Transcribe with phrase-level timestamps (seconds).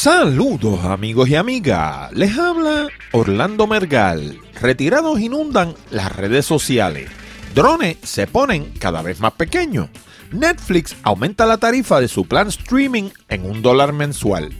[0.00, 4.38] Saludos amigos y amigas, les habla Orlando Mergal.
[4.60, 7.10] Retirados inundan las redes sociales.
[7.52, 9.88] Drones se ponen cada vez más pequeños.
[10.30, 14.52] Netflix aumenta la tarifa de su plan streaming en un dólar mensual.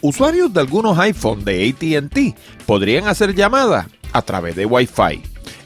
[0.00, 5.24] Usuarios de algunos iPhone de ATT podrían hacer llamadas a través de Wi-Fi.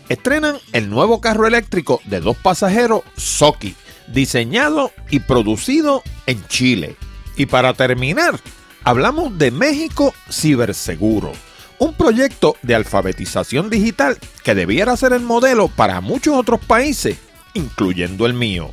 [0.09, 3.75] Estrenan el nuevo carro eléctrico de dos pasajeros Soki,
[4.07, 6.97] diseñado y producido en Chile.
[7.37, 8.41] Y para terminar,
[8.85, 11.33] hablamos de México Ciberseguro,
[11.79, 17.19] un proyecto de alfabetización digital que debiera ser el modelo para muchos otros países,
[17.55, 18.71] incluyendo el mío.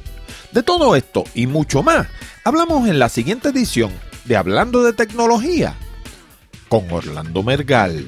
[0.52, 2.08] De todo esto y mucho más,
[2.44, 3.92] hablamos en la siguiente edición
[4.26, 5.76] de Hablando de Tecnología
[6.68, 8.06] con Orlando Mergal.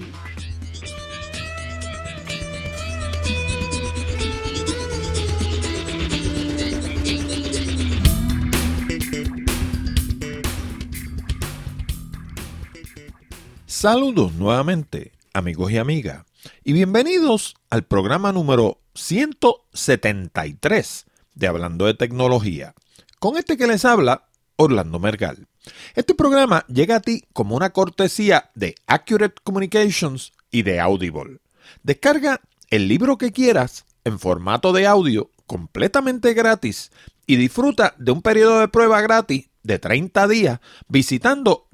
[13.80, 16.26] Saludos nuevamente, amigos y amigas,
[16.64, 22.74] y bienvenidos al programa número 173 de Hablando de Tecnología.
[23.20, 25.46] Con este que les habla, Orlando Mergal.
[25.94, 31.38] Este programa llega a ti como una cortesía de Accurate Communications y de Audible.
[31.84, 36.92] Descarga el libro que quieras en formato de audio completamente gratis
[37.28, 41.68] y disfruta de un periodo de prueba gratis de 30 días visitando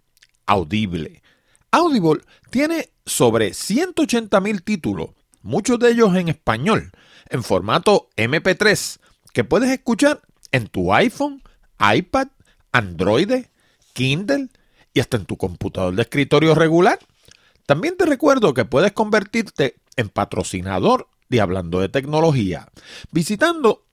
[0.47, 1.23] audible.
[1.71, 5.11] Audible tiene sobre 180 mil títulos,
[5.43, 6.91] muchos de ellos en español,
[7.29, 8.99] en formato MP3,
[9.33, 11.43] que puedes escuchar en tu iPhone,
[11.79, 12.29] iPad,
[12.73, 13.45] Android,
[13.93, 14.49] Kindle
[14.95, 16.99] y hasta en tu computador de escritorio regular.
[17.67, 22.69] También te recuerdo que puedes convertirte en patrocinador de Hablando de Tecnología
[23.11, 23.85] visitando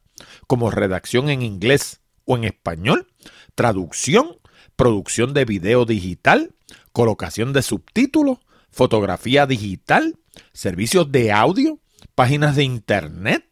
[0.48, 3.08] como redacción en inglés o en español,
[3.54, 4.40] traducción,
[4.76, 6.54] producción de video digital,
[6.92, 8.40] colocación de subtítulos,
[8.70, 10.18] fotografía digital,
[10.54, 11.80] servicios de audio,
[12.16, 13.48] páginas de internet,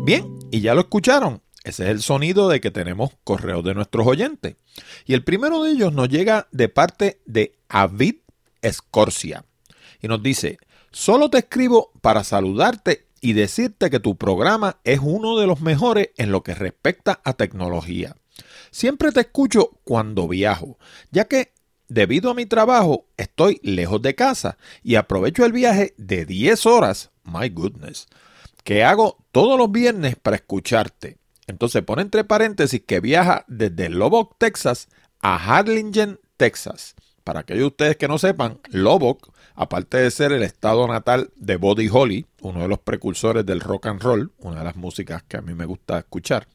[0.04, 1.42] Bien, y ya lo escucharon.
[1.62, 4.56] Ese es el sonido de que tenemos correos de nuestros oyentes.
[5.06, 8.16] Y el primero de ellos nos llega de parte de Avid
[8.62, 9.44] Escorcia.
[10.00, 10.58] Y nos dice,
[10.90, 16.10] solo te escribo para saludarte y decirte que tu programa es uno de los mejores
[16.16, 18.16] en lo que respecta a tecnología.
[18.72, 20.78] Siempre te escucho cuando viajo,
[21.12, 21.52] ya que
[21.86, 27.12] debido a mi trabajo estoy lejos de casa y aprovecho el viaje de 10 horas,
[27.22, 28.08] my goodness,
[28.64, 31.18] que hago todos los viernes para escucharte.
[31.46, 34.88] Entonces pone entre paréntesis que viaja desde Lubbock, Texas
[35.20, 36.94] a Harlingen, Texas.
[37.24, 41.56] Para aquellos de ustedes que no sepan, Lubbock, aparte de ser el estado natal de
[41.56, 45.36] Buddy Holly, uno de los precursores del rock and roll, una de las músicas que
[45.36, 46.48] a mí me gusta escuchar,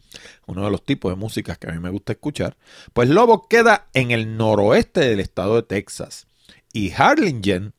[0.45, 2.57] uno de los tipos de músicas que a mí me gusta escuchar,
[2.91, 6.27] pues Lubbock queda en el noroeste del estado de Texas.
[6.73, 7.73] Y Harlingen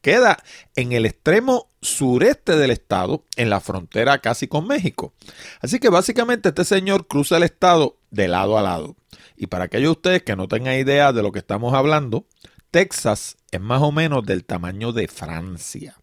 [0.00, 0.42] queda
[0.76, 5.14] en el extremo sureste del estado, en la frontera casi con México.
[5.60, 8.96] Así que básicamente este señor cruza el estado de lado a lado.
[9.36, 12.26] Y para aquellos de ustedes que no tengan idea de lo que estamos hablando,
[12.70, 15.96] Texas es más o menos del tamaño de Francia.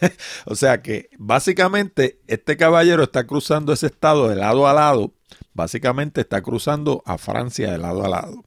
[0.46, 5.12] o sea que básicamente este caballero está cruzando ese estado de lado a lado.
[5.54, 8.44] Básicamente está cruzando a Francia de lado a lado.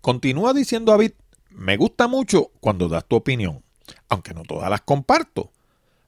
[0.00, 1.12] Continúa diciendo David,
[1.50, 3.64] me gusta mucho cuando das tu opinión,
[4.08, 5.50] aunque no todas las comparto.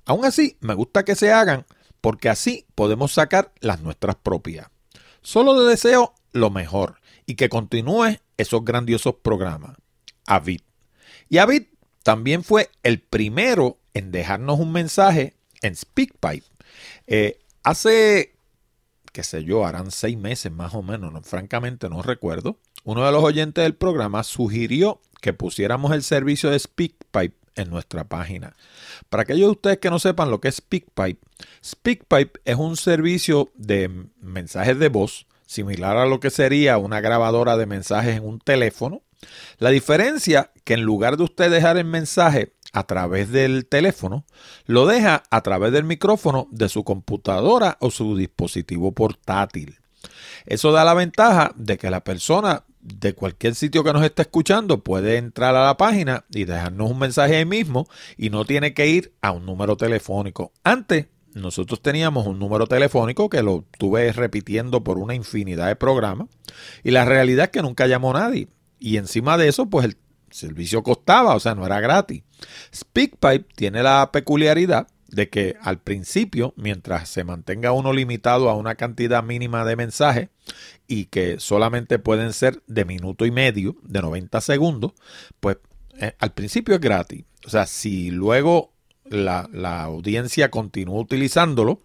[0.05, 1.67] Aún así, me gusta que se hagan
[2.00, 4.69] porque así podemos sacar las nuestras propias.
[5.23, 9.77] Solo le deseo lo mejor y que continúe esos grandiosos programas.
[10.27, 10.61] Avid.
[11.29, 11.65] Y Avid
[12.03, 16.47] también fue el primero en dejarnos un mensaje en SpeakPipe.
[17.06, 18.35] Eh, hace,
[19.12, 22.59] qué sé yo, harán seis meses más o menos, francamente no recuerdo.
[22.85, 28.05] Uno de los oyentes del programa sugirió que pusiéramos el servicio de SpeakPipe en nuestra
[28.05, 28.56] página.
[29.08, 31.20] Para aquellos de ustedes que no sepan lo que es SpeakPipe,
[31.64, 37.56] SpeakPipe es un servicio de mensajes de voz similar a lo que sería una grabadora
[37.56, 39.02] de mensajes en un teléfono.
[39.58, 44.25] La diferencia que en lugar de usted dejar el mensaje a través del teléfono,
[44.67, 49.81] lo deja a través del micrófono de su computadora o su dispositivo portátil.
[50.46, 54.82] Eso da la ventaja de que la persona de cualquier sitio que nos esté escuchando
[54.82, 57.87] puede entrar a la página y dejarnos un mensaje ahí mismo
[58.17, 60.53] y no tiene que ir a un número telefónico.
[60.65, 66.29] Antes nosotros teníamos un número telefónico que lo tuve repitiendo por una infinidad de programas
[66.82, 68.49] y la realidad es que nunca llamó nadie.
[68.79, 69.97] Y encima de eso, pues el
[70.31, 72.23] servicio costaba, o sea, no era gratis.
[72.75, 78.77] SpeakPipe tiene la peculiaridad de que al principio, mientras se mantenga uno limitado a una
[78.77, 80.29] cantidad mínima de mensajes
[80.87, 84.93] y que solamente pueden ser de minuto y medio, de 90 segundos,
[85.41, 85.59] pues
[85.99, 87.25] eh, al principio es gratis.
[87.45, 88.73] O sea, si luego
[89.05, 91.81] la, la, audiencia continúa utilizándolo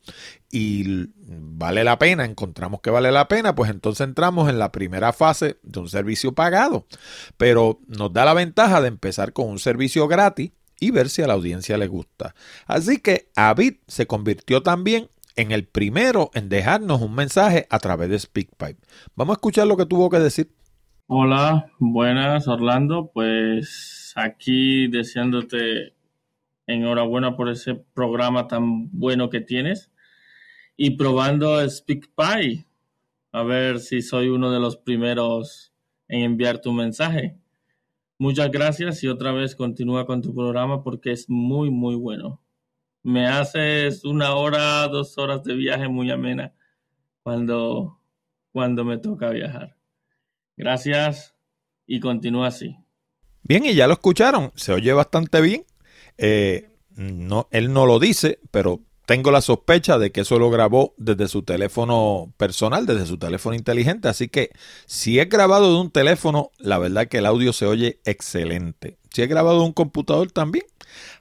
[0.51, 5.11] y vale la pena, encontramos que vale la pena, pues entonces entramos en la primera
[5.11, 6.85] fase de un servicio pagado.
[7.37, 11.27] Pero nos da la ventaja de empezar con un servicio gratis y ver si a
[11.27, 12.35] la audiencia le gusta.
[12.65, 18.09] Así que Avid se convirtió también en el primero en dejarnos un mensaje a través
[18.09, 18.77] de SpeakPipe.
[19.15, 20.51] Vamos a escuchar lo que tuvo que decir.
[21.07, 25.93] Hola, buenas Orlando, pues aquí deseándote
[26.67, 29.91] enhorabuena por ese programa tan bueno que tienes
[30.75, 32.65] y probando SpeakPipe
[33.31, 35.73] a ver si soy uno de los primeros
[36.07, 37.37] en enviar tu mensaje.
[38.17, 42.41] Muchas gracias y otra vez continúa con tu programa porque es muy, muy bueno.
[43.03, 46.53] Me haces una hora, dos horas de viaje muy amena
[47.23, 47.99] cuando,
[48.51, 49.75] cuando me toca viajar.
[50.55, 51.35] Gracias
[51.85, 52.77] y continúa así.
[53.43, 55.65] Bien, y ya lo escucharon, se oye bastante bien.
[56.17, 60.93] Eh, no, él no lo dice, pero tengo la sospecha de que eso lo grabó
[60.97, 64.07] desde su teléfono personal, desde su teléfono inteligente.
[64.07, 64.51] Así que
[64.85, 68.97] si es grabado de un teléfono, la verdad que el audio se oye excelente.
[69.11, 70.65] Si es grabado de un computador también.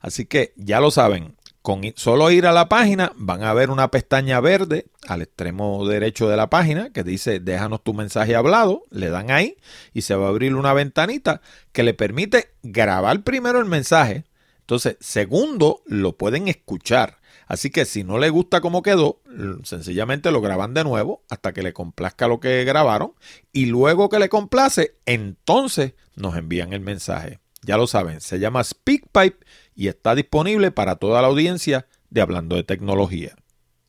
[0.01, 1.37] Así que ya lo saben.
[1.63, 6.29] Con solo ir a la página van a ver una pestaña verde al extremo derecho
[6.29, 9.57] de la página que dice déjanos tu mensaje hablado, le dan ahí
[9.95, 11.41] y se va a abrir una ventanita
[11.73, 14.25] que le permite grabar primero el mensaje,
[14.61, 19.21] entonces segundo lo pueden escuchar Así que si no le gusta cómo quedó,
[19.65, 23.13] sencillamente lo graban de nuevo hasta que le complazca lo que grabaron
[23.53, 27.41] y luego que le complace, entonces nos envían el mensaje.
[27.63, 29.45] Ya lo saben, se llama SpeakPipe
[29.75, 33.35] y está disponible para toda la audiencia de Hablando de Tecnología.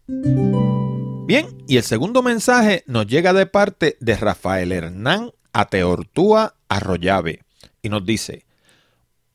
[0.08, 7.42] Bien, y el segundo mensaje nos llega de parte de Rafael Hernán Ateortúa Arroyave
[7.82, 8.46] y nos dice,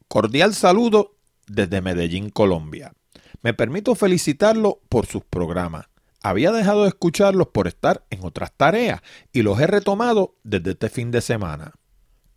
[0.08, 1.16] cordial saludo
[1.46, 2.92] desde Medellín, Colombia.
[3.42, 5.86] Me permito felicitarlo por sus programas.
[6.22, 9.00] Había dejado de escucharlos por estar en otras tareas
[9.32, 11.72] y los he retomado desde este fin de semana.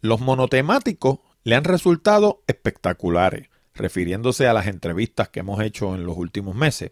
[0.01, 6.17] Los monotemáticos le han resultado espectaculares, refiriéndose a las entrevistas que hemos hecho en los
[6.17, 6.91] últimos meses.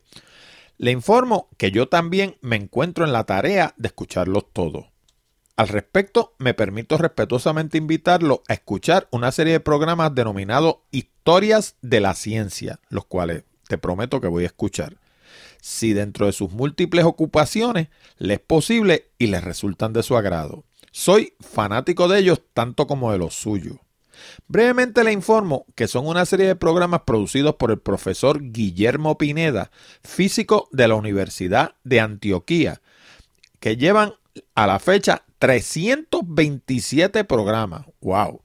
[0.77, 4.87] Le informo que yo también me encuentro en la tarea de escucharlos todos.
[5.55, 11.99] Al respecto, me permito respetuosamente invitarlo a escuchar una serie de programas denominados Historias de
[11.99, 14.97] la Ciencia, los cuales te prometo que voy a escuchar.
[15.61, 17.87] Si dentro de sus múltiples ocupaciones
[18.17, 20.65] le es posible y les resultan de su agrado.
[20.91, 23.77] Soy fanático de ellos tanto como de los suyos.
[24.49, 29.71] Brevemente le informo que son una serie de programas producidos por el profesor Guillermo Pineda,
[30.03, 32.81] físico de la Universidad de Antioquía,
[33.61, 34.15] que llevan
[34.53, 37.85] a la fecha 327 programas.
[38.01, 38.41] ¡Wow!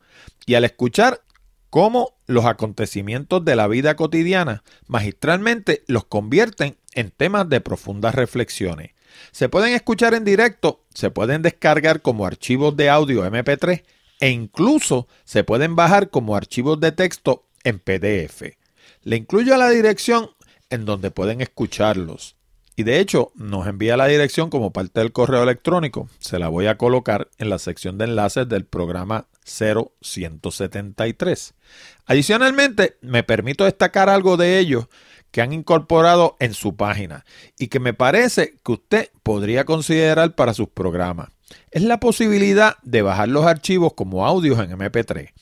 [0.46, 1.20] Y al escuchar
[1.68, 8.90] cómo los acontecimientos de la vida cotidiana magistralmente los convierten en temas de profundas reflexiones.
[9.32, 13.82] Se pueden escuchar en directo, se pueden descargar como archivos de audio MP3
[14.20, 18.42] e incluso se pueden bajar como archivos de texto en PDF.
[19.02, 20.30] Le incluyo la dirección
[20.70, 22.35] en donde pueden escucharlos.
[22.76, 26.10] Y de hecho, nos envía la dirección como parte del correo electrónico.
[26.18, 31.54] Se la voy a colocar en la sección de enlaces del programa 0173.
[32.04, 34.88] Adicionalmente, me permito destacar algo de ellos
[35.30, 37.24] que han incorporado en su página
[37.58, 41.30] y que me parece que usted podría considerar para sus programas.
[41.70, 45.32] Es la posibilidad de bajar los archivos como audios en MP3.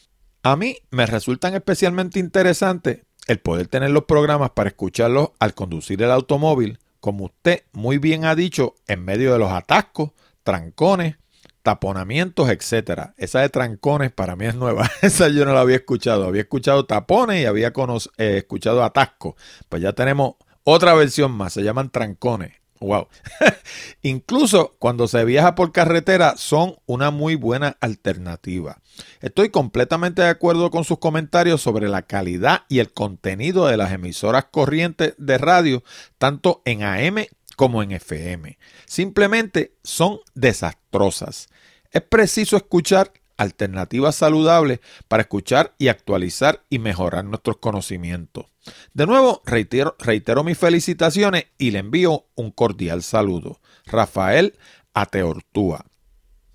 [0.43, 6.03] A mí me resultan especialmente interesantes el poder tener los programas para escucharlos al conducir
[6.03, 11.19] el automóvil, como usted muy bien ha dicho, en medio de los atascos, trancones,
[11.63, 13.13] taponamientos, etcétera.
[13.19, 14.91] Esa de trancones para mí es nueva.
[15.03, 16.25] Esa yo no la había escuchado.
[16.25, 17.75] Había escuchado tapones y había
[18.17, 19.35] eh, escuchado atascos.
[19.69, 21.53] Pues ya tenemos otra versión más.
[21.53, 22.55] Se llaman trancones.
[22.85, 23.09] Wow.
[24.03, 28.79] Incluso cuando se viaja por carretera son una muy buena alternativa.
[29.21, 33.93] Estoy completamente de acuerdo con sus comentarios sobre la calidad y el contenido de las
[33.93, 35.83] emisoras corrientes de radio,
[36.19, 37.27] tanto en AM
[37.57, 38.59] como en FM.
[38.87, 41.49] Simplemente son desastrosas.
[41.91, 48.47] Es preciso escuchar alternativas saludables para escuchar y actualizar y mejorar nuestros conocimientos.
[48.93, 53.61] De nuevo, reitero, reitero mis felicitaciones y le envío un cordial saludo.
[53.87, 54.59] Rafael
[54.95, 55.85] Ateortúa.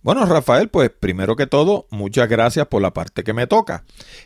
[0.01, 3.83] Bueno, Rafael, pues primero que todo, muchas gracias por la parte que me toca.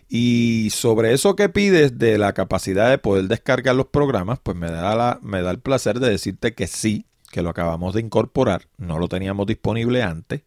[0.08, 4.70] Y sobre eso que pides de la capacidad de poder descargar los programas, pues me
[4.70, 8.68] da, la, me da el placer de decirte que sí, que lo acabamos de incorporar,
[8.78, 10.44] no lo teníamos disponible antes.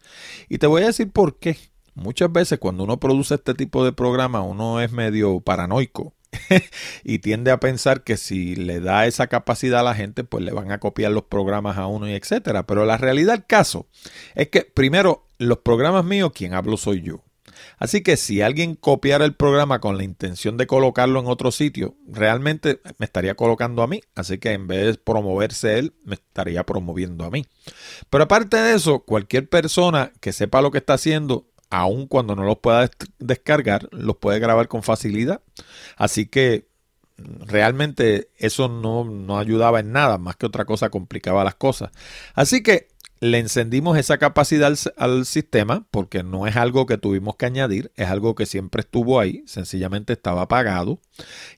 [0.48, 1.58] Y te voy a decir por qué.
[1.96, 6.12] Muchas veces cuando uno produce este tipo de programa, uno es medio paranoico
[7.04, 10.52] y tiende a pensar que si le da esa capacidad a la gente, pues le
[10.52, 12.66] van a copiar los programas a uno y etcétera.
[12.66, 13.86] Pero la realidad del caso
[14.34, 17.22] es que primero, los programas míos, quien hablo soy yo.
[17.78, 21.96] Así que si alguien copiara el programa con la intención de colocarlo en otro sitio,
[22.06, 24.02] realmente me estaría colocando a mí.
[24.14, 27.46] Así que en vez de promoverse él, me estaría promoviendo a mí.
[28.10, 32.44] Pero aparte de eso, cualquier persona que sepa lo que está haciendo aun cuando no
[32.44, 35.42] los pueda descargar, los puede grabar con facilidad.
[35.96, 36.68] Así que
[37.16, 41.90] realmente eso no, no, ayudaba en nada, más que otra cosa complicaba las cosas.
[42.35, 42.88] Así que
[43.20, 47.90] le encendimos esa capacidad al, al, sistema porque no es algo que tuvimos que añadir,
[47.96, 51.00] es algo que siempre estuvo ahí, sencillamente estaba apagado.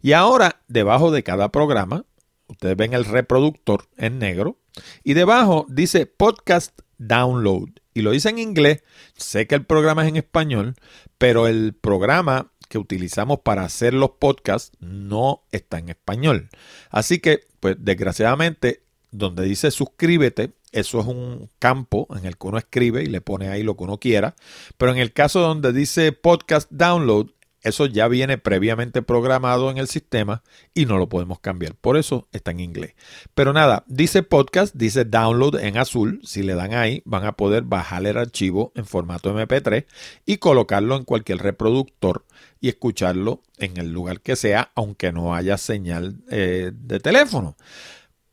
[0.00, 2.04] Y ahora, debajo de cada programa,
[2.48, 4.58] ustedes ven el reproductor en negro
[5.02, 8.82] y debajo dice podcast download y lo hice en inglés.
[9.16, 10.76] Sé que el programa es en español,
[11.18, 16.48] pero el programa que utilizamos para hacer los podcasts no está en español.
[16.90, 22.58] Así que, pues desgraciadamente, donde dice suscríbete, eso es un campo en el que uno
[22.58, 24.36] escribe y le pone ahí lo que uno quiera.
[24.76, 27.30] Pero en el caso donde dice podcast download,
[27.62, 30.42] eso ya viene previamente programado en el sistema
[30.74, 31.74] y no lo podemos cambiar.
[31.74, 32.94] Por eso está en inglés.
[33.34, 36.20] Pero nada, dice podcast, dice download en azul.
[36.24, 39.86] Si le dan ahí, van a poder bajar el archivo en formato MP3
[40.24, 42.24] y colocarlo en cualquier reproductor
[42.60, 47.56] y escucharlo en el lugar que sea, aunque no haya señal eh, de teléfono.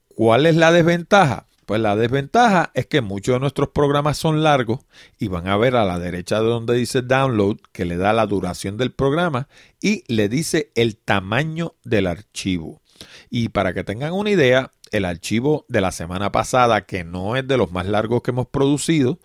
[0.08, 1.46] ¿Cuál es la desventaja?
[1.66, 4.82] Pues la desventaja es que muchos de nuestros programas son largos
[5.18, 8.28] y van a ver a la derecha de donde dice download que le da la
[8.28, 9.48] duración del programa
[9.82, 12.82] y le dice el tamaño del archivo.
[13.30, 17.48] Y para que tengan una idea, el archivo de la semana pasada, que no es
[17.48, 19.20] de los más largos que hemos producido,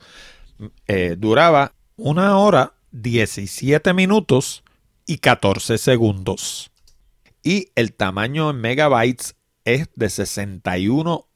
[0.88, 4.64] eh, duraba una hora, 17 minutos
[5.06, 6.70] y 14 segundos.
[7.42, 11.29] Y el tamaño en megabytes es de 61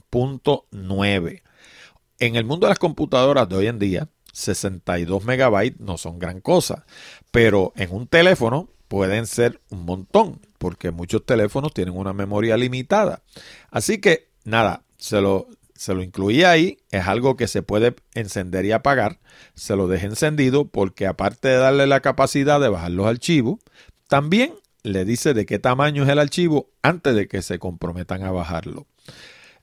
[2.21, 6.41] en el mundo de las computadoras de hoy en día, 62 megabytes no son gran
[6.41, 6.87] cosa,
[7.33, 13.25] pero en un teléfono pueden ser un montón, porque muchos teléfonos tienen una memoria limitada.
[13.73, 18.65] Así que nada, se lo, se lo incluí ahí, es algo que se puede encender
[18.67, 19.19] y apagar,
[19.57, 23.59] se lo dejé encendido porque aparte de darle la capacidad de bajar los archivos,
[24.07, 24.55] también
[24.85, 28.87] le dice de qué tamaño es el archivo antes de que se comprometan a bajarlo.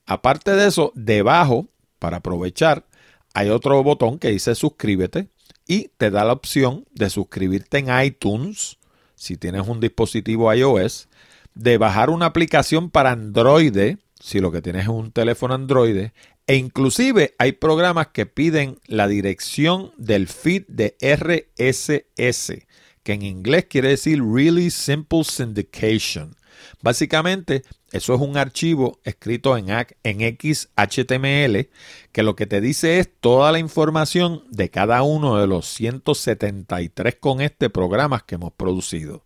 [0.05, 1.67] Aparte de eso, debajo,
[1.99, 2.85] para aprovechar,
[3.33, 5.29] hay otro botón que dice suscríbete
[5.67, 8.77] y te da la opción de suscribirte en iTunes,
[9.15, 11.07] si tienes un dispositivo iOS,
[11.53, 16.09] de bajar una aplicación para Android, si lo que tienes es un teléfono Android,
[16.47, 22.65] e inclusive hay programas que piden la dirección del feed de RSS,
[23.03, 26.35] que en inglés quiere decir Really Simple Syndication.
[26.81, 29.67] Básicamente, eso es un archivo escrito en,
[30.03, 31.69] en XHTML
[32.11, 37.15] que lo que te dice es toda la información de cada uno de los 173
[37.15, 39.25] con este programas que hemos producido.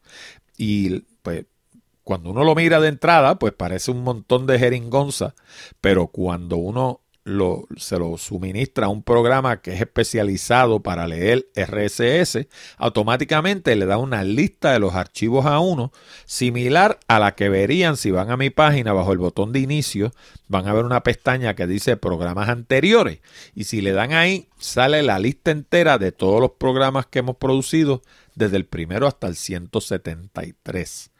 [0.57, 1.45] Y pues
[2.03, 5.33] cuando uno lo mira de entrada, pues parece un montón de jeringonza,
[5.81, 13.75] pero cuando uno se lo suministra un programa que es especializado para leer RSS, automáticamente
[13.75, 15.91] le da una lista de los archivos a uno,
[16.25, 20.13] similar a la que verían si van a mi página bajo el botón de inicio,
[20.47, 23.21] van a ver una pestaña que dice programas anteriores.
[23.55, 27.37] Y si le dan ahí, sale la lista entera de todos los programas que hemos
[27.37, 28.03] producido
[28.35, 31.11] desde el primero hasta el 173.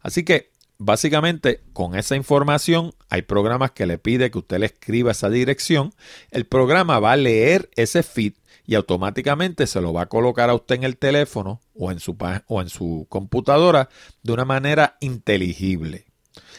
[0.00, 0.49] Así que
[0.82, 5.92] Básicamente, con esa información, hay programas que le pide que usted le escriba esa dirección.
[6.30, 8.32] El programa va a leer ese feed
[8.64, 12.16] y automáticamente se lo va a colocar a usted en el teléfono o en su,
[12.46, 13.90] o en su computadora
[14.22, 16.06] de una manera inteligible.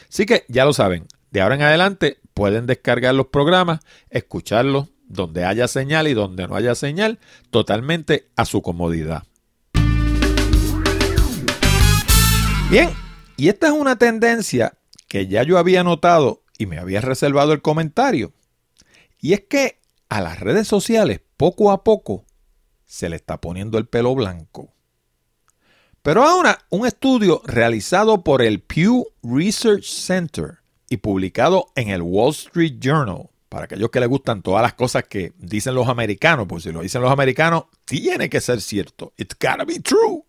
[0.08, 5.44] Así que ya lo saben, de ahora en adelante pueden descargar los programas, escucharlos donde
[5.44, 7.18] haya señal y donde no haya señal,
[7.50, 9.24] totalmente a su comodidad.
[12.70, 12.88] Bien,
[13.36, 17.62] y esta es una tendencia que ya yo había notado y me había reservado el
[17.62, 18.32] comentario.
[19.20, 22.24] Y es que a las redes sociales poco a poco
[22.86, 24.72] se le está poniendo el pelo blanco.
[26.02, 30.58] Pero ahora un estudio realizado por el Pew Research Center
[30.90, 35.04] y publicado en el Wall Street Journal, para aquellos que les gustan todas las cosas
[35.04, 39.12] que dicen los americanos, pues si lo dicen los americanos, tiene que ser cierto.
[39.16, 40.24] It's gotta be true.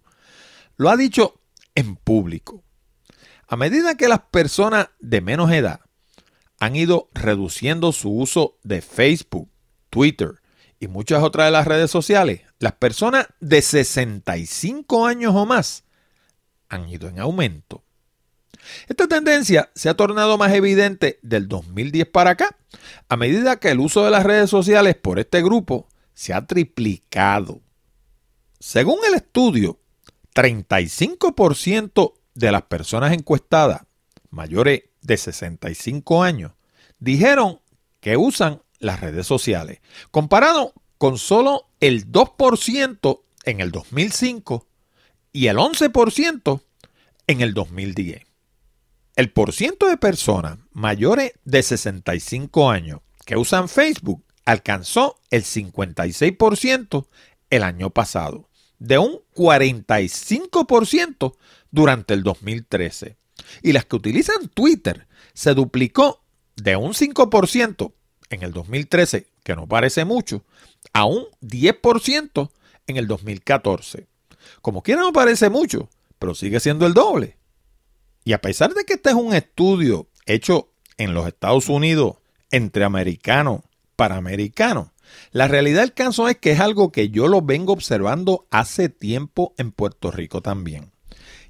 [0.77, 1.39] Lo ha dicho
[1.75, 2.62] en público.
[3.47, 5.81] A medida que las personas de menos edad
[6.59, 9.49] han ido reduciendo su uso de Facebook,
[9.89, 10.41] Twitter
[10.79, 15.83] y muchas otras de las redes sociales, las personas de 65 años o más
[16.69, 17.83] han ido en aumento.
[18.87, 22.57] Esta tendencia se ha tornado más evidente del 2010 para acá,
[23.09, 27.61] a medida que el uso de las redes sociales por este grupo se ha triplicado.
[28.59, 29.79] Según el estudio,
[30.33, 33.83] 35% de las personas encuestadas
[34.29, 36.53] mayores de 65 años
[36.99, 37.59] dijeron
[37.99, 39.79] que usan las redes sociales,
[40.11, 44.67] comparado con solo el 2% en el 2005
[45.31, 46.61] y el 11%
[47.27, 48.23] en el 2010.
[49.15, 57.07] El porciento de personas mayores de 65 años que usan Facebook alcanzó el 56%
[57.49, 61.35] el año pasado, de un 45%
[61.73, 63.17] durante el 2013.
[63.63, 66.23] Y las que utilizan Twitter se duplicó
[66.55, 67.91] de un 5%
[68.29, 70.45] en el 2013, que no parece mucho,
[70.93, 72.51] a un 10%
[72.87, 74.07] en el 2014.
[74.61, 77.37] Como quiera no parece mucho, pero sigue siendo el doble.
[78.23, 82.17] Y a pesar de que este es un estudio hecho en los Estados Unidos
[82.51, 83.61] entre americanos
[83.95, 84.89] para americanos,
[85.31, 89.55] la realidad del caso es que es algo que yo lo vengo observando hace tiempo
[89.57, 90.92] en Puerto Rico también.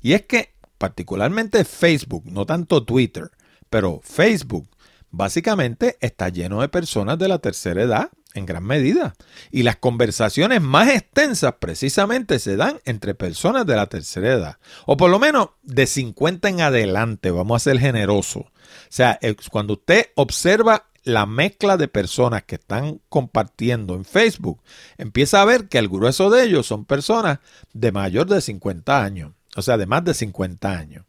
[0.03, 3.31] Y es que particularmente Facebook, no tanto Twitter,
[3.69, 4.69] pero Facebook
[5.09, 9.15] básicamente está lleno de personas de la tercera edad en gran medida.
[9.49, 14.57] Y las conversaciones más extensas precisamente se dan entre personas de la tercera edad.
[14.85, 18.43] O por lo menos de 50 en adelante, vamos a ser generosos.
[18.43, 18.51] O
[18.89, 19.19] sea,
[19.51, 24.61] cuando usted observa la mezcla de personas que están compartiendo en Facebook,
[24.97, 27.39] empieza a ver que el grueso de ellos son personas
[27.73, 31.05] de mayor de 50 años o sea, de más de 50 años.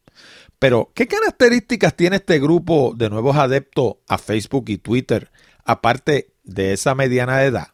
[0.58, 5.30] Pero, ¿qué características tiene este grupo de nuevos adeptos a Facebook y Twitter,
[5.64, 7.68] aparte de esa mediana edad?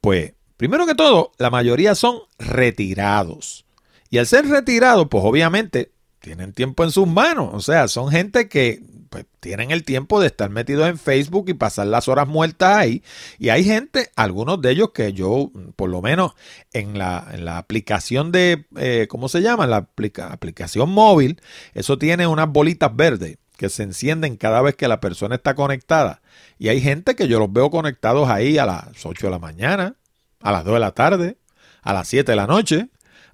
[0.00, 3.64] Pues, primero que todo, la mayoría son retirados.
[4.10, 7.50] Y al ser retirados, pues obviamente tienen tiempo en sus manos.
[7.52, 11.54] O sea, son gente que pues, tienen el tiempo de estar metidos en Facebook y
[11.54, 13.02] pasar las horas muertas ahí.
[13.38, 16.32] Y hay gente, algunos de ellos que yo, por lo menos
[16.72, 19.66] en la, aplicación de, eh, ¿cómo se llama?
[19.66, 19.88] La
[20.30, 21.40] aplicación móvil,
[21.74, 26.22] eso tiene unas bolitas verdes que se encienden cada vez que la persona está conectada.
[26.58, 29.96] Y hay gente que yo los veo conectados ahí a las 8 de la mañana,
[30.40, 31.38] a las 2 de la tarde,
[31.82, 32.88] a las 7 de la noche,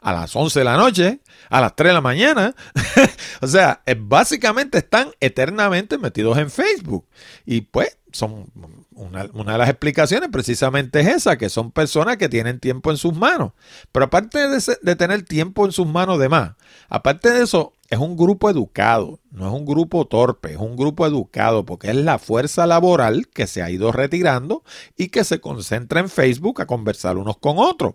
[0.04, 2.54] a las 11 de la noche, a las 3 de la mañana.
[3.40, 7.06] o sea, básicamente están eternamente metidos en Facebook.
[7.46, 8.44] Y pues son
[8.92, 13.14] una, de las explicaciones precisamente es esa, que son personas que tienen tiempo en sus
[13.14, 13.52] manos.
[13.92, 16.52] Pero aparte de, de tener tiempo en sus manos de más,
[16.90, 21.06] aparte de eso, es un grupo educado, no es un grupo torpe, es un grupo
[21.06, 24.64] educado porque es la fuerza laboral que se ha ido retirando
[24.98, 27.94] y que se concentra en Facebook a conversar unos con otros.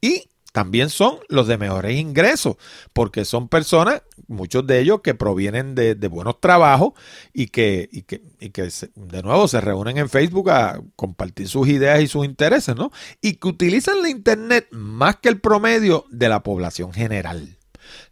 [0.00, 2.58] Y también son los de mejores ingresos,
[2.92, 6.92] porque son personas, muchos de ellos que provienen de, buenos trabajos
[7.32, 11.66] y que, y que, y que de nuevo se reúnen en Facebook a compartir sus
[11.66, 12.92] ideas y sus intereses, ¿no?
[13.20, 17.58] Y que utilizan la Internet más que el promedio de la población general.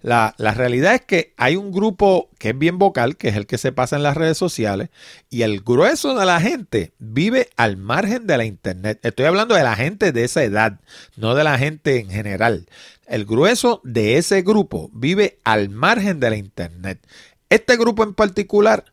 [0.01, 3.47] La, la, realidad es que hay un grupo que es bien vocal, que es el
[3.47, 4.91] que se pasa en las redes sociales,
[5.31, 8.99] y el grueso de la gente vive al margen de la Internet.
[9.03, 10.81] Estoy hablando de la gente de esa edad,
[11.17, 12.67] no de la gente en general.
[13.07, 17.07] El grueso de ese grupo vive al margen de la Internet.
[17.51, 18.85] Este grupo en particular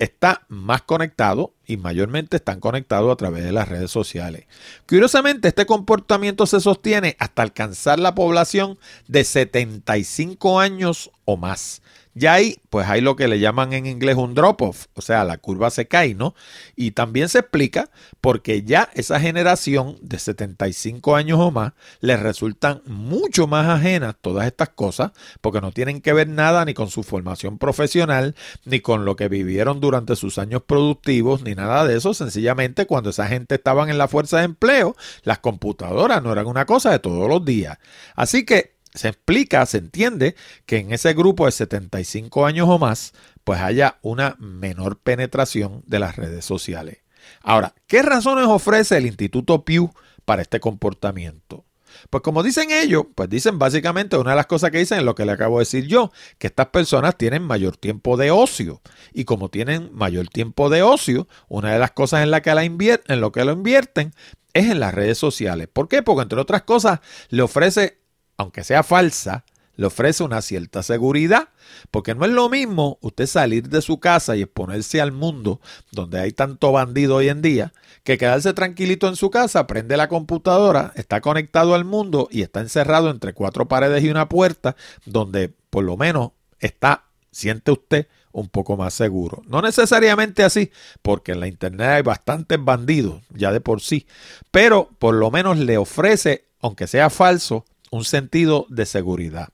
[0.00, 4.46] está más conectado y mayormente están conectados a través de las redes sociales.
[4.88, 11.82] Curiosamente, este comportamiento se sostiene hasta alcanzar la población de 75 años o más.
[12.14, 15.38] Ya ahí, pues hay lo que le llaman en inglés un drop-off, o sea, la
[15.38, 16.34] curva se cae, ¿no?
[16.74, 17.88] Y también se explica
[18.20, 24.46] porque ya esa generación de 75 años o más les resultan mucho más ajenas todas
[24.46, 29.04] estas cosas, porque no tienen que ver nada ni con su formación profesional, ni con
[29.04, 32.12] lo que vivieron durante sus años productivos, ni nada de eso.
[32.12, 36.66] Sencillamente, cuando esa gente estaban en la fuerza de empleo, las computadoras no eran una
[36.66, 37.78] cosa de todos los días.
[38.16, 40.34] Así que se explica, se entiende
[40.66, 43.12] que en ese grupo de 75 años o más,
[43.44, 46.98] pues haya una menor penetración de las redes sociales.
[47.42, 49.90] Ahora, ¿qué razones ofrece el Instituto Pew
[50.24, 51.64] para este comportamiento?
[52.08, 55.14] Pues como dicen ellos, pues dicen básicamente una de las cosas que dicen es lo
[55.14, 58.80] que le acabo de decir yo, que estas personas tienen mayor tiempo de ocio.
[59.12, 62.64] Y como tienen mayor tiempo de ocio, una de las cosas en, la que la
[62.64, 64.14] en lo que lo invierten
[64.52, 65.68] es en las redes sociales.
[65.72, 66.02] ¿Por qué?
[66.02, 67.99] Porque entre otras cosas le ofrece
[68.40, 69.44] aunque sea falsa,
[69.76, 71.50] le ofrece una cierta seguridad,
[71.90, 75.60] porque no es lo mismo usted salir de su casa y exponerse al mundo
[75.92, 80.08] donde hay tanto bandido hoy en día, que quedarse tranquilito en su casa, prende la
[80.08, 84.74] computadora, está conectado al mundo y está encerrado entre cuatro paredes y una puerta,
[85.04, 89.42] donde por lo menos está, siente usted un poco más seguro.
[89.46, 90.70] No necesariamente así,
[91.02, 94.06] porque en la internet hay bastantes bandidos ya de por sí,
[94.50, 99.48] pero por lo menos le ofrece, aunque sea falso, un sentido de seguridad.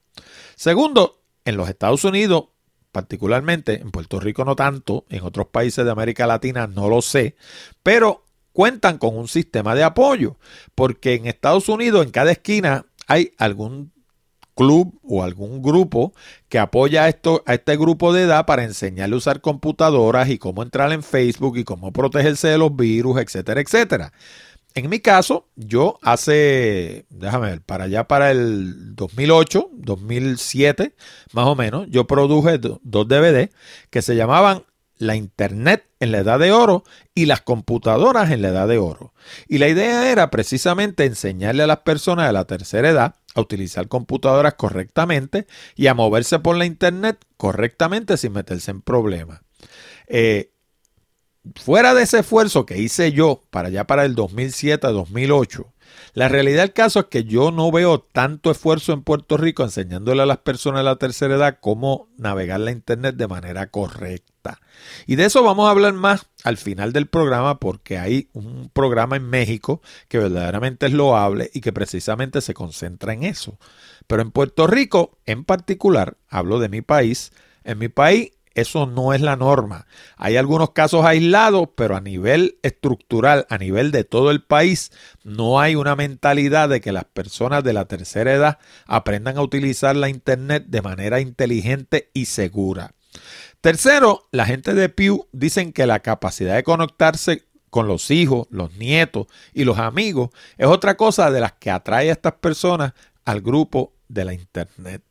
[0.54, 2.46] Segundo, en los Estados Unidos,
[2.92, 7.36] particularmente, en Puerto Rico no tanto, en otros países de América Latina no lo sé,
[7.82, 10.38] pero cuentan con un sistema de apoyo,
[10.74, 13.92] porque en Estados Unidos en cada esquina hay algún
[14.56, 16.14] club o algún grupo
[16.48, 20.38] que apoya a, esto, a este grupo de edad para enseñarle a usar computadoras y
[20.38, 24.12] cómo entrar en Facebook y cómo protegerse de los virus, etcétera, etcétera.
[24.76, 30.94] En mi caso, yo hace, déjame ver, para allá para el 2008, 2007,
[31.32, 33.48] más o menos, yo produje dos DVD
[33.88, 34.64] que se llamaban
[34.98, 36.84] La Internet en la Edad de Oro
[37.14, 39.14] y las computadoras en la Edad de Oro.
[39.48, 43.88] Y la idea era precisamente enseñarle a las personas de la tercera edad a utilizar
[43.88, 49.40] computadoras correctamente y a moverse por la Internet correctamente sin meterse en problemas.
[50.06, 50.52] Eh,
[51.54, 55.66] fuera de ese esfuerzo que hice yo para allá para el 2007-2008,
[56.14, 60.22] la realidad del caso es que yo no veo tanto esfuerzo en Puerto Rico enseñándole
[60.22, 64.60] a las personas de la tercera edad cómo navegar la Internet de manera correcta.
[65.06, 69.16] Y de eso vamos a hablar más al final del programa porque hay un programa
[69.16, 73.58] en México que verdaderamente es loable y que precisamente se concentra en eso.
[74.06, 77.32] Pero en Puerto Rico, en particular, hablo de mi país,
[77.64, 79.86] en mi país eso no es la norma.
[80.16, 84.92] Hay algunos casos aislados, pero a nivel estructural, a nivel de todo el país,
[85.24, 89.94] no hay una mentalidad de que las personas de la tercera edad aprendan a utilizar
[89.94, 92.94] la Internet de manera inteligente y segura.
[93.60, 98.74] Tercero, la gente de Pew dicen que la capacidad de conectarse con los hijos, los
[98.76, 102.94] nietos y los amigos es otra cosa de las que atrae a estas personas
[103.26, 105.02] al grupo de la Internet.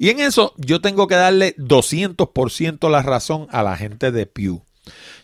[0.00, 4.62] Y en eso yo tengo que darle 200% la razón a la gente de Pew.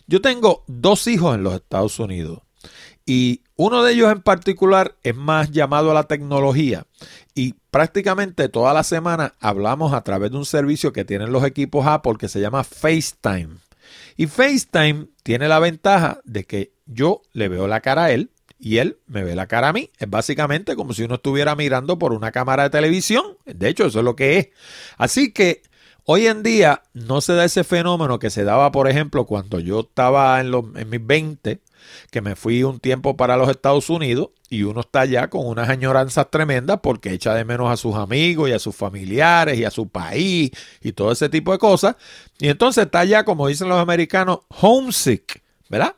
[0.05, 2.41] Yo tengo dos hijos en los Estados Unidos
[3.03, 6.85] y uno de ellos en particular es más llamado a la tecnología
[7.33, 11.87] y prácticamente toda la semana hablamos a través de un servicio que tienen los equipos
[11.87, 13.57] Apple que se llama FaceTime.
[14.15, 18.29] Y FaceTime tiene la ventaja de que yo le veo la cara a él,
[18.59, 19.91] y él me ve la cara a mí.
[19.99, 23.37] Es básicamente como si uno estuviera mirando por una cámara de televisión.
[23.45, 24.49] De hecho, eso es lo que es.
[24.97, 25.61] Así que
[26.05, 29.81] hoy en día no se da ese fenómeno que se daba, por ejemplo, cuando yo
[29.81, 31.61] estaba en, los, en mis 20,
[32.11, 35.69] que me fui un tiempo para los Estados Unidos y uno está allá con unas
[35.69, 39.71] añoranzas tremendas porque echa de menos a sus amigos y a sus familiares y a
[39.71, 41.95] su país y todo ese tipo de cosas.
[42.39, 45.95] Y entonces está allá, como dicen los americanos, homesick, ¿verdad?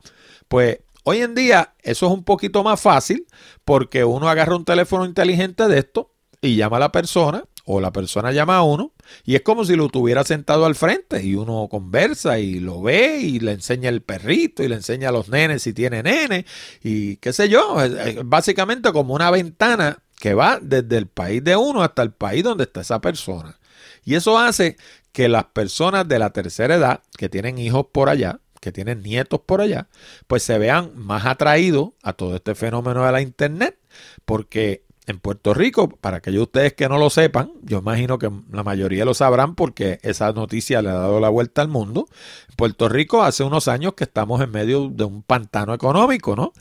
[0.47, 0.79] Pues
[1.11, 3.25] Hoy en día eso es un poquito más fácil
[3.65, 7.91] porque uno agarra un teléfono inteligente de esto y llama a la persona o la
[7.91, 8.93] persona llama a uno
[9.25, 13.21] y es como si lo tuviera sentado al frente y uno conversa y lo ve
[13.21, 16.45] y le enseña el perrito y le enseña a los nenes si tiene nene
[16.83, 17.77] y qué sé yo,
[18.25, 22.65] básicamente como una ventana que va desde el país de uno hasta el país donde
[22.65, 23.57] está esa persona.
[24.05, 24.77] Y eso hace
[25.11, 29.41] que las personas de la tercera edad que tienen hijos por allá, que tienen nietos
[29.45, 29.87] por allá,
[30.27, 33.77] pues se vean más atraídos a todo este fenómeno de la Internet,
[34.25, 38.29] porque en Puerto Rico, para aquellos de ustedes que no lo sepan, yo imagino que
[38.51, 42.07] la mayoría lo sabrán porque esa noticia le ha dado la vuelta al mundo.
[42.55, 46.53] Puerto Rico hace unos años que estamos en medio de un pantano económico, ¿no?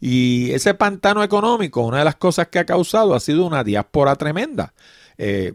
[0.00, 4.14] Y ese pantano económico, una de las cosas que ha causado ha sido una diáspora
[4.14, 4.72] tremenda.
[5.18, 5.54] Eh,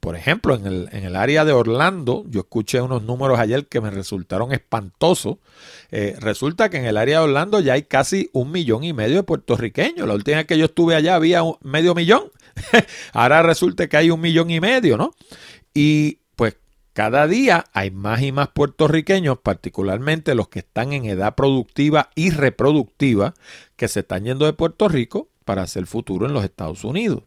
[0.00, 3.80] por ejemplo, en el, en el, área de Orlando, yo escuché unos números ayer que
[3.80, 5.36] me resultaron espantosos.
[5.90, 9.16] Eh, resulta que en el área de Orlando ya hay casi un millón y medio
[9.16, 10.06] de puertorriqueños.
[10.06, 12.30] La última vez que yo estuve allá había medio millón.
[13.12, 15.14] Ahora resulta que hay un millón y medio, ¿no?
[15.74, 16.56] Y pues
[16.92, 22.30] cada día hay más y más puertorriqueños, particularmente los que están en edad productiva y
[22.30, 23.34] reproductiva,
[23.76, 27.24] que se están yendo de Puerto Rico para hacer futuro en los Estados Unidos.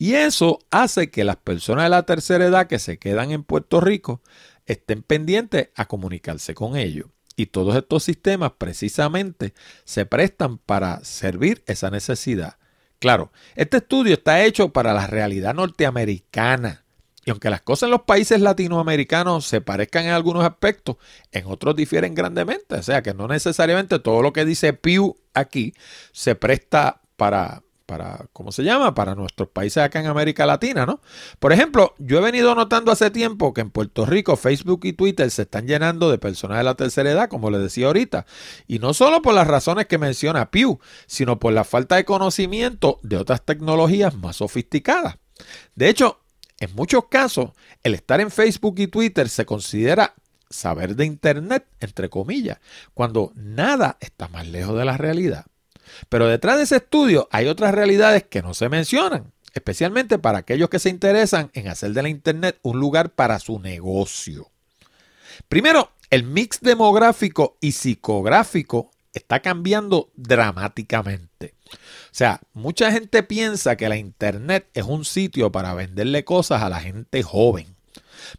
[0.00, 3.82] Y eso hace que las personas de la tercera edad que se quedan en Puerto
[3.82, 4.22] Rico
[4.64, 7.08] estén pendientes a comunicarse con ellos.
[7.36, 9.52] Y todos estos sistemas precisamente
[9.84, 12.56] se prestan para servir esa necesidad.
[12.98, 16.86] Claro, este estudio está hecho para la realidad norteamericana.
[17.26, 20.96] Y aunque las cosas en los países latinoamericanos se parezcan en algunos aspectos,
[21.30, 22.76] en otros difieren grandemente.
[22.76, 25.74] O sea que no necesariamente todo lo que dice Pew aquí
[26.12, 28.94] se presta para, para, ¿cómo se llama?
[28.94, 31.00] Para nuestros países acá en América Latina, ¿no?
[31.40, 35.28] Por ejemplo, yo he venido notando hace tiempo que en Puerto Rico Facebook y Twitter
[35.32, 38.26] se están llenando de personas de la tercera edad, como les decía ahorita,
[38.68, 43.00] y no solo por las razones que menciona Pew, sino por la falta de conocimiento
[43.02, 45.16] de otras tecnologías más sofisticadas.
[45.74, 46.20] De hecho,
[46.60, 47.50] en muchos casos,
[47.82, 50.14] el estar en Facebook y Twitter se considera
[50.48, 52.60] saber de Internet, entre comillas,
[52.94, 55.46] cuando nada está más lejos de la realidad.
[56.08, 60.70] Pero detrás de ese estudio hay otras realidades que no se mencionan, especialmente para aquellos
[60.70, 64.50] que se interesan en hacer de la Internet un lugar para su negocio.
[65.48, 71.54] Primero, el mix demográfico y psicográfico está cambiando dramáticamente.
[71.72, 76.68] O sea, mucha gente piensa que la Internet es un sitio para venderle cosas a
[76.68, 77.76] la gente joven.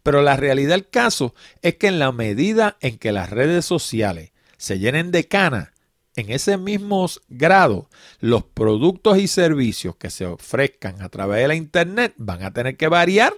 [0.03, 4.31] Pero la realidad del caso es que en la medida en que las redes sociales
[4.57, 5.69] se llenen de canas,
[6.15, 11.55] en ese mismo grado, los productos y servicios que se ofrezcan a través de la
[11.55, 13.33] Internet van a tener que variar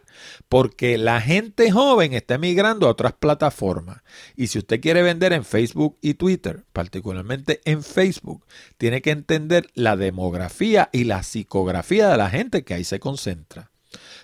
[0.50, 4.02] porque la gente joven está emigrando a otras plataformas.
[4.36, 8.46] Y si usted quiere vender en Facebook y Twitter, particularmente en Facebook,
[8.78, 13.72] tiene que entender la demografía y la psicografía de la gente que ahí se concentra.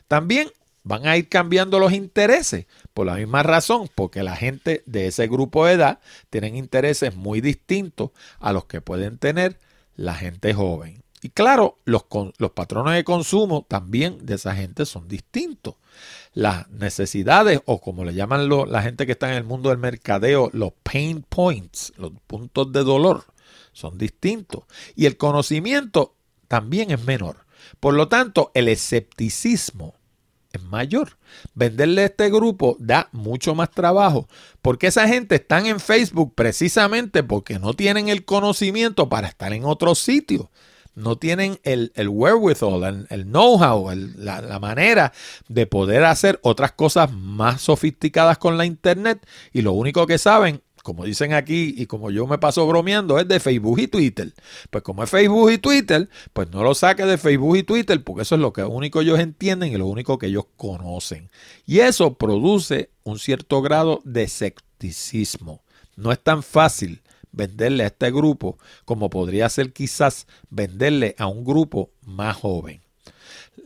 [0.07, 0.49] También
[0.83, 2.65] van a ir cambiando los intereses
[2.99, 7.39] por la misma razón, porque la gente de ese grupo de edad tienen intereses muy
[7.39, 9.57] distintos a los que pueden tener
[9.95, 11.01] la gente joven.
[11.21, 12.03] Y claro, los,
[12.39, 15.75] los patrones de consumo también de esa gente son distintos.
[16.33, 20.49] Las necesidades, o como le llaman la gente que está en el mundo del mercadeo,
[20.51, 23.23] los pain points, los puntos de dolor,
[23.71, 24.65] son distintos.
[24.97, 26.15] Y el conocimiento
[26.49, 27.45] también es menor.
[27.79, 29.95] Por lo tanto, el escepticismo
[30.51, 31.17] es mayor.
[31.53, 34.27] Venderle a este grupo da mucho más trabajo,
[34.61, 39.65] porque esa gente están en Facebook precisamente porque no tienen el conocimiento para estar en
[39.65, 40.49] otro sitio.
[40.95, 45.13] No tienen el, el wherewithal, el, know-how, la, la manera
[45.47, 50.61] de poder hacer otras cosas más sofisticadas con la Internet y lo único que saben
[50.89, 54.33] como dicen aquí y como yo me paso bromeando, es de Facebook y Twitter.
[54.71, 58.23] Pues como es Facebook y Twitter, pues no lo saque de Facebook y Twitter porque
[58.23, 61.29] eso es lo que único ellos entienden y lo único que ellos conocen.
[61.67, 65.61] Y eso produce un cierto grado de escepticismo.
[65.95, 71.45] No es tan fácil venderle a este grupo como podría ser quizás venderle a un
[71.45, 72.81] grupo más joven.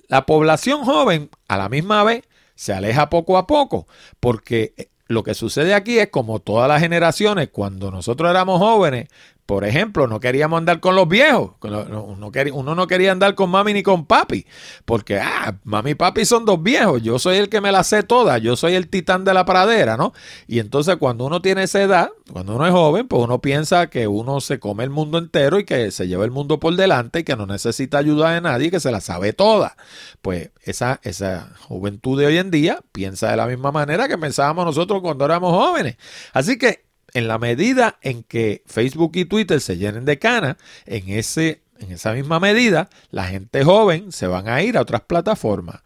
[0.10, 3.88] La población joven a la misma vez se aleja poco a poco
[4.20, 9.10] porque lo que sucede aquí es como todas las generaciones, cuando nosotros éramos jóvenes,
[9.46, 11.52] por ejemplo, no queríamos andar con los viejos.
[11.62, 14.46] Uno, no quería andar con mami ni con papi.
[14.86, 17.02] Porque, ah, mami y papi son dos viejos.
[17.02, 18.38] Yo soy el que me la sé toda.
[18.38, 20.14] Yo soy el titán de la pradera, ¿no?
[20.48, 24.08] Y entonces cuando uno tiene esa edad, cuando uno es joven, pues uno piensa que
[24.08, 27.24] uno se come el mundo entero y que se lleva el mundo por delante y
[27.24, 29.76] que no necesita ayuda de nadie y que se la sabe toda.
[30.22, 34.66] Pues esa, esa juventud de hoy en día piensa de la misma manera que pensábamos
[34.66, 35.98] nosotros cuando éramos jóvenes.
[36.32, 41.10] Así que en la medida en que Facebook y Twitter se llenen de cana, en,
[41.10, 45.82] en esa misma medida, la gente joven se van a ir a otras plataformas.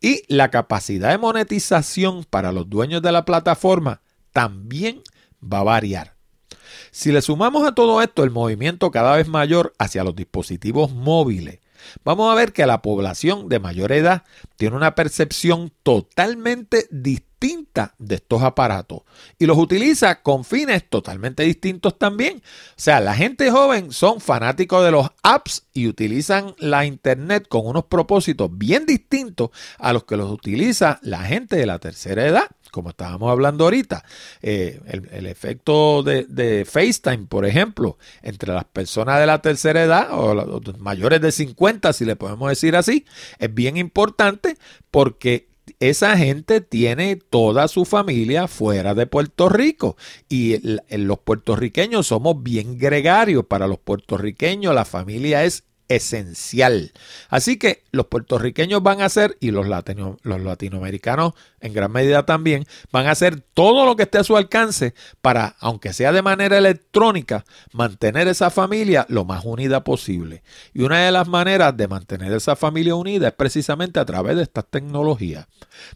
[0.00, 4.00] Y la capacidad de monetización para los dueños de la plataforma
[4.32, 5.02] también
[5.42, 6.14] va a variar.
[6.90, 11.60] Si le sumamos a todo esto el movimiento cada vez mayor hacia los dispositivos móviles,
[12.04, 14.24] vamos a ver que la población de mayor edad
[14.56, 17.29] tiene una percepción totalmente distinta
[17.98, 19.00] de estos aparatos
[19.38, 22.38] y los utiliza con fines totalmente distintos también.
[22.38, 27.66] O sea, la gente joven son fanáticos de los apps y utilizan la internet con
[27.66, 32.44] unos propósitos bien distintos a los que los utiliza la gente de la tercera edad
[32.70, 34.04] como estábamos hablando ahorita,
[34.42, 40.34] eh, el, efecto de, FaceTime, por ejemplo, entre las personas de la tercera edad o
[40.34, 43.06] los mayores de 50, si le podemos decir así,
[43.40, 44.56] es bien importante
[44.92, 49.96] porque esa gente tiene toda su familia fuera de Puerto Rico
[50.28, 50.58] y
[50.90, 53.44] los puertorriqueños somos bien gregarios.
[53.46, 56.92] Para los puertorriqueños la familia es esencial.
[57.28, 62.64] Así que los puertorriqueños van a hacer, y los, los latinoamericanos en gran medida también,
[62.92, 66.56] van a hacer todo lo que esté a su alcance para, aunque sea de manera
[66.56, 70.42] electrónica, mantener esa familia lo más unida posible.
[70.72, 74.44] Y una de las maneras de mantener esa familia unida es precisamente a través de
[74.44, 75.48] estas tecnologías.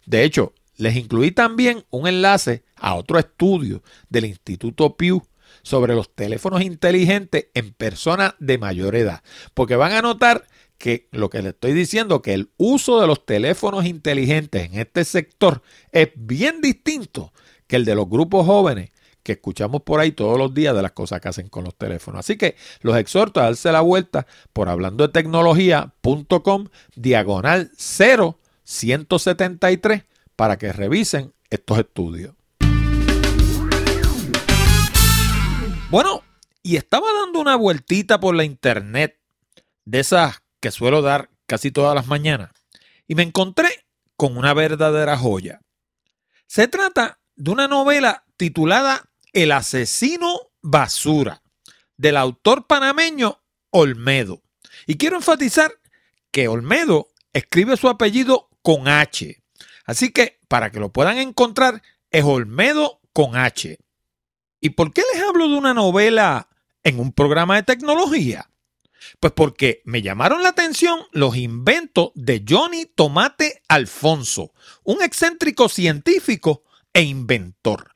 [0.06, 5.22] De hecho, les incluí también un enlace a otro estudio del Instituto Pew
[5.64, 9.24] sobre los teléfonos inteligentes en personas de mayor edad.
[9.54, 10.46] Porque van a notar
[10.78, 15.04] que lo que le estoy diciendo, que el uso de los teléfonos inteligentes en este
[15.04, 17.32] sector es bien distinto
[17.66, 18.90] que el de los grupos jóvenes
[19.22, 22.20] que escuchamos por ahí todos los días de las cosas que hacen con los teléfonos.
[22.20, 30.04] Así que los exhorto a darse la vuelta por hablando de tecnología.com diagonal 0173
[30.36, 32.34] para que revisen estos estudios.
[35.94, 36.24] Bueno,
[36.60, 39.20] y estaba dando una vueltita por la internet,
[39.84, 42.50] de esas que suelo dar casi todas las mañanas,
[43.06, 45.60] y me encontré con una verdadera joya.
[46.48, 51.44] Se trata de una novela titulada El asesino basura,
[51.96, 54.42] del autor panameño Olmedo.
[54.88, 55.78] Y quiero enfatizar
[56.32, 59.44] que Olmedo escribe su apellido con H.
[59.84, 63.78] Así que para que lo puedan encontrar es Olmedo con H.
[64.64, 66.48] ¿Y por qué les hablo de una novela
[66.84, 68.48] en un programa de tecnología?
[69.20, 76.62] Pues porque me llamaron la atención los inventos de Johnny Tomate Alfonso, un excéntrico científico
[76.94, 77.92] e inventor.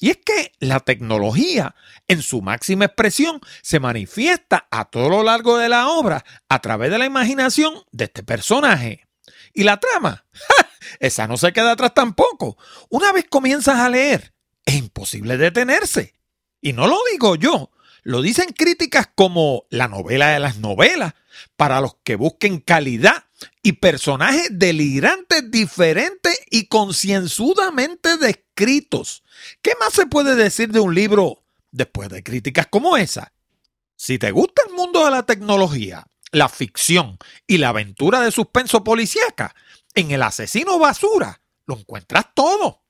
[0.00, 1.74] Y es que la tecnología,
[2.06, 6.92] en su máxima expresión, se manifiesta a todo lo largo de la obra a través
[6.92, 9.08] de la imaginación de este personaje.
[9.54, 10.24] ¿Y la trama?
[11.00, 12.56] Esa no se queda atrás tampoco.
[12.90, 14.31] Una vez comienzas a leer,
[14.64, 16.14] es imposible detenerse.
[16.60, 17.70] Y no lo digo yo,
[18.02, 21.14] lo dicen críticas como la novela de las novelas,
[21.56, 23.24] para los que busquen calidad
[23.62, 29.22] y personajes delirantes, diferentes y concienzudamente descritos.
[29.60, 33.32] ¿Qué más se puede decir de un libro después de críticas como esa?
[33.96, 38.82] Si te gusta el mundo de la tecnología, la ficción y la aventura de suspenso
[38.84, 39.54] policíaca,
[39.94, 42.81] en El asesino basura lo encuentras todo.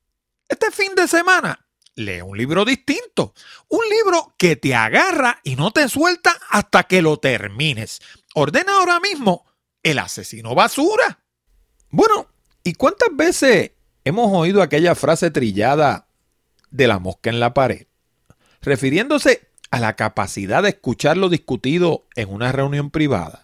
[0.48, 3.34] Este fin de semana lee un libro distinto,
[3.68, 8.02] un libro que te agarra y no te suelta hasta que lo termines.
[8.34, 9.46] Ordena ahora mismo
[9.84, 11.20] el asesino basura.
[11.90, 12.28] Bueno,
[12.64, 13.72] ¿y cuántas veces
[14.04, 16.08] hemos oído aquella frase trillada
[16.70, 17.88] de la mosca en la pared?
[18.62, 23.44] Refiriéndose a la capacidad de escuchar lo discutido en una reunión privada.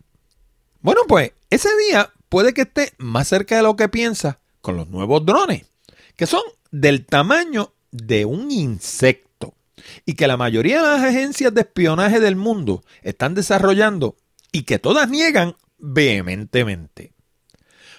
[0.82, 4.89] Bueno, pues ese día puede que esté más cerca de lo que piensa con los
[4.89, 5.65] nuevos drones,
[6.15, 9.54] que son del tamaño de un insecto
[10.06, 14.15] y que la mayoría de las agencias de espionaje del mundo están desarrollando
[14.52, 17.13] y que todas niegan vehementemente.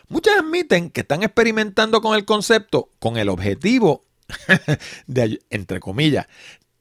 [0.08, 4.04] Muchas admiten que están experimentando con el concepto con el objetivo,
[5.06, 6.26] de, entre comillas,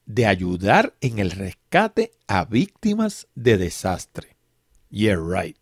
[0.06, 4.36] de ayudar en el rescate a víctimas de desastre.
[4.90, 5.58] Yeah, right.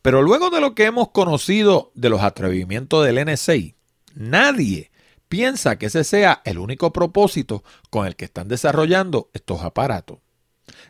[0.00, 3.74] Pero luego de lo que hemos conocido de los atrevimientos del NSA,
[4.14, 4.90] nadie
[5.28, 10.18] piensa que ese sea el único propósito con el que están desarrollando estos aparatos.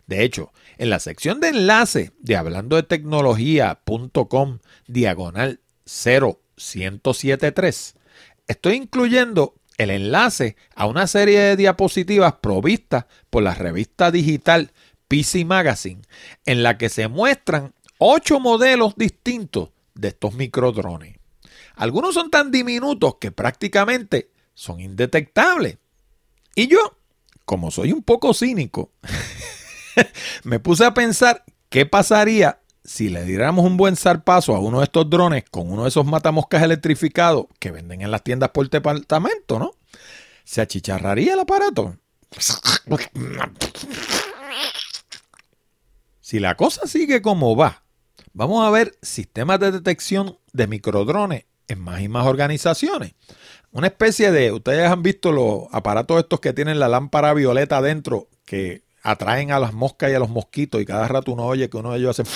[0.06, 7.94] De hecho, en la sección de enlace de hablando de tecnología.com diagonal 0173,
[8.46, 14.72] estoy incluyendo el enlace a una serie de diapositivas provistas por la revista digital
[15.08, 16.02] PC Magazine,
[16.46, 21.16] en la que se muestran ocho modelos distintos de estos microdrones.
[21.76, 25.78] Algunos son tan diminutos que prácticamente son indetectables.
[26.54, 26.96] Y yo,
[27.44, 28.90] como soy un poco cínico,
[30.44, 34.84] me puse a pensar qué pasaría si le diéramos un buen zarpazo a uno de
[34.84, 39.58] estos drones con uno de esos matamoscas electrificados que venden en las tiendas por departamento,
[39.58, 39.72] ¿no?
[40.44, 41.96] ¿Se achicharraría el aparato?
[46.20, 47.84] Si la cosa sigue como va,
[48.32, 53.14] vamos a ver sistemas de detección de microdrones en más y más organizaciones.
[53.70, 58.28] Una especie de, ustedes han visto los aparatos estos que tienen la lámpara violeta adentro
[58.44, 61.76] que atraen a las moscas y a los mosquitos y cada rato uno oye que
[61.76, 62.30] uno de ellos hace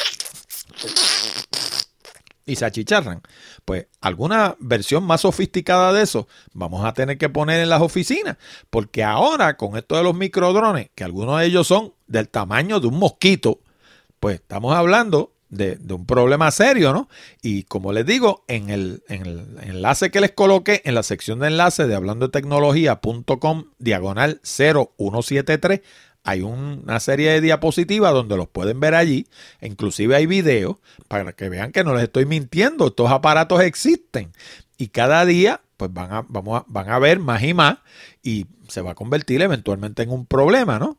[2.47, 3.21] y se achicharran.
[3.65, 8.37] Pues alguna versión más sofisticada de eso vamos a tener que poner en las oficinas,
[8.71, 12.87] porque ahora con esto de los microdrones, que algunos de ellos son del tamaño de
[12.87, 13.61] un mosquito,
[14.21, 17.09] pues estamos hablando de, un problema serio, ¿no?
[17.43, 21.41] Y como les digo, en el, en el, enlace que les coloqué en la sección
[21.41, 25.81] de enlace de hablando de tecnología.com diagonal 0173,
[26.27, 29.29] hay una serie de diapositivas donde los pueden ver allí.
[29.63, 32.89] Inclusive hay videos para que vean que no les estoy mintiendo.
[32.89, 34.33] Estos aparatos existen.
[34.77, 37.79] Y cada día pues van a, vamos van a ver más y más
[38.25, 40.99] y se va a convertir eventualmente en un problema, ¿no?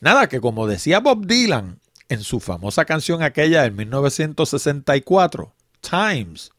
[0.00, 6.50] Nada, que como decía Bob Dylan en su famosa canción aquella de 1964, Times,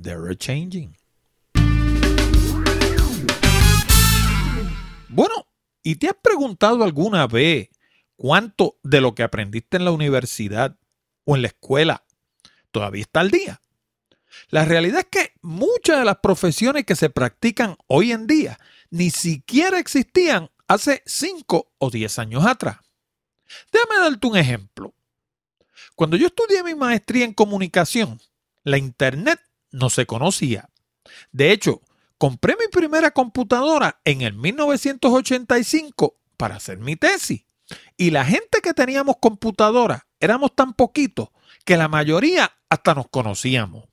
[0.00, 0.96] they're changing.
[5.08, 5.46] Bueno,
[5.82, 7.70] ¿Y te has preguntado alguna vez
[8.16, 10.76] cuánto de lo que aprendiste en la universidad
[11.24, 12.04] o en la escuela
[12.70, 13.62] todavía está al día?
[14.48, 18.58] La realidad es que muchas de las profesiones que se practican hoy en día
[18.90, 22.78] ni siquiera existían hace 5 o 10 años atrás.
[23.72, 24.94] Déjame darte un ejemplo.
[25.96, 28.20] Cuando yo estudié mi maestría en comunicación,
[28.62, 30.68] la Internet no se conocía.
[31.32, 31.82] De hecho,
[32.20, 37.46] compré mi primera computadora en el 1985 para hacer mi tesis.
[37.96, 41.30] Y la gente que teníamos computadora éramos tan poquitos
[41.64, 43.88] que la mayoría hasta nos conocíamos.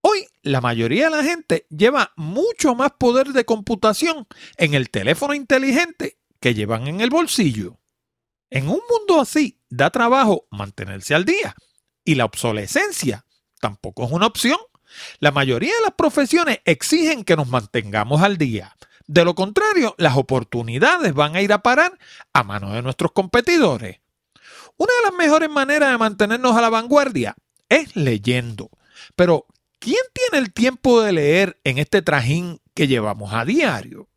[0.00, 4.26] Hoy la mayoría de la gente lleva mucho más poder de computación
[4.56, 7.78] en el teléfono inteligente que llevan en el bolsillo.
[8.50, 11.54] En un mundo así da trabajo mantenerse al día
[12.02, 13.24] y la obsolescencia
[13.60, 14.58] tampoco es una opción.
[15.20, 18.76] La mayoría de las profesiones exigen que nos mantengamos al día.
[19.06, 21.98] De lo contrario, las oportunidades van a ir a parar
[22.32, 24.00] a manos de nuestros competidores.
[24.76, 27.34] Una de las mejores maneras de mantenernos a la vanguardia
[27.68, 28.70] es leyendo.
[29.14, 29.46] Pero,
[29.78, 34.08] ¿quién tiene el tiempo de leer en este trajín que llevamos a diario?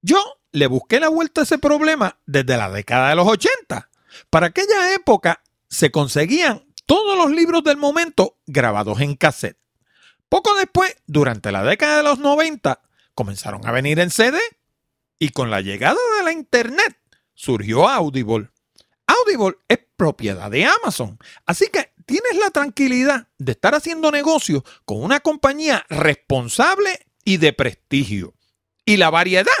[0.00, 0.18] Yo
[0.52, 3.90] le busqué la vuelta a ese problema desde la década de los 80.
[4.30, 9.58] Para aquella época se conseguían todos los libros del momento grabados en cassette.
[10.28, 12.80] Poco después, durante la década de los 90,
[13.14, 14.38] comenzaron a venir en CD
[15.18, 16.98] y con la llegada de la Internet
[17.34, 18.50] surgió Audible.
[19.06, 25.02] Audible es propiedad de Amazon, así que tienes la tranquilidad de estar haciendo negocio con
[25.02, 28.34] una compañía responsable y de prestigio.
[28.84, 29.52] Y la variedad.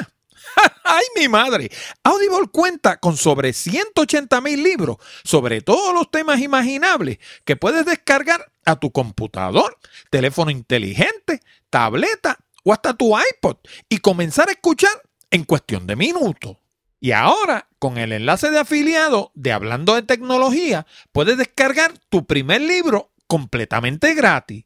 [0.84, 1.70] ¡Ay, mi madre!
[2.02, 8.52] Audible cuenta con sobre 180 mil libros sobre todos los temas imaginables que puedes descargar
[8.64, 9.78] a tu computador,
[10.10, 11.40] teléfono inteligente,
[11.70, 14.90] tableta o hasta tu iPod y comenzar a escuchar
[15.30, 16.56] en cuestión de minutos.
[16.98, 22.62] Y ahora, con el enlace de afiliado de Hablando de Tecnología, puedes descargar tu primer
[22.62, 24.64] libro completamente gratis.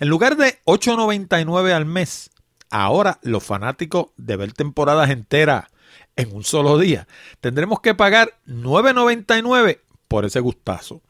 [0.00, 2.30] En lugar de 8.99 al mes,
[2.70, 5.66] ahora los fanáticos de ver temporadas enteras
[6.16, 7.06] en un solo día
[7.40, 11.00] tendremos que pagar 9.99 por ese gustazo.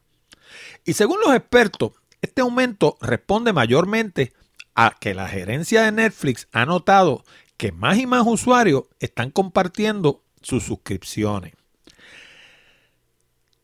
[0.84, 4.32] Y según los expertos, este aumento responde mayormente
[4.74, 7.24] a que la gerencia de Netflix ha notado
[7.58, 11.52] que más y más usuarios están compartiendo sus suscripciones.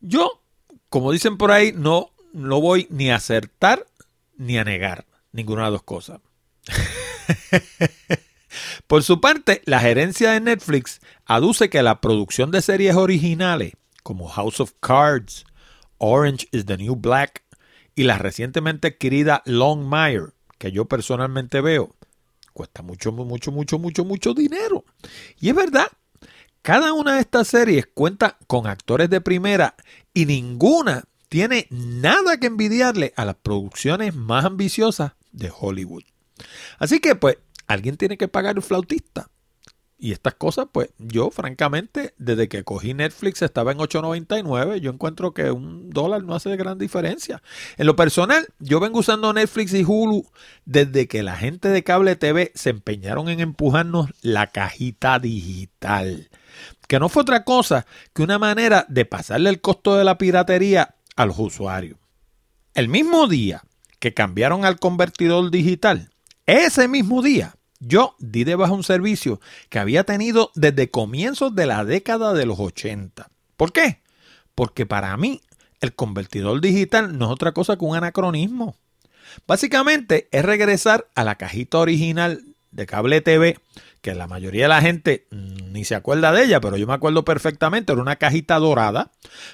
[0.01, 0.43] Yo,
[0.89, 3.87] como dicen por ahí, no, no voy ni a acertar
[4.37, 6.19] ni a negar ninguna de las dos cosas.
[8.87, 13.73] por su parte, la gerencia de Netflix aduce que la producción de series originales
[14.03, 15.45] como House of Cards,
[15.97, 17.43] Orange is the New Black
[17.95, 21.95] y la recientemente adquirida Longmire, que yo personalmente veo,
[22.55, 24.85] cuesta mucho, mucho, mucho, mucho, mucho dinero.
[25.37, 25.87] Y es verdad,
[26.61, 29.75] cada una de estas series cuenta con actores de primera
[30.13, 36.03] y ninguna tiene nada que envidiarle a las producciones más ambiciosas de Hollywood.
[36.79, 37.37] Así que pues
[37.67, 39.29] alguien tiene que pagar el flautista.
[39.97, 45.33] Y estas cosas, pues yo francamente, desde que cogí Netflix estaba en 8.99, yo encuentro
[45.33, 47.41] que un dólar no hace gran diferencia.
[47.77, 50.29] En lo personal, yo vengo usando Netflix y Hulu
[50.65, 56.29] desde que la gente de cable TV se empeñaron en empujarnos la cajita digital,
[56.89, 60.95] que no fue otra cosa que una manera de pasarle el costo de la piratería
[61.15, 61.97] a los usuarios.
[62.73, 63.63] El mismo día
[63.99, 66.09] que cambiaron al convertidor digital,
[66.45, 67.55] ese mismo día
[67.87, 72.45] yo di de baja un servicio que había tenido desde comienzos de la década de
[72.45, 73.29] los 80.
[73.55, 74.01] ¿Por qué?
[74.55, 75.41] Porque para mí
[75.81, 78.75] el convertidor digital no es otra cosa que un anacronismo.
[79.47, 83.59] Básicamente es regresar a la cajita original de cable TV,
[84.01, 87.23] que la mayoría de la gente ni se acuerda de ella, pero yo me acuerdo
[87.23, 89.11] perfectamente, era una cajita dorada,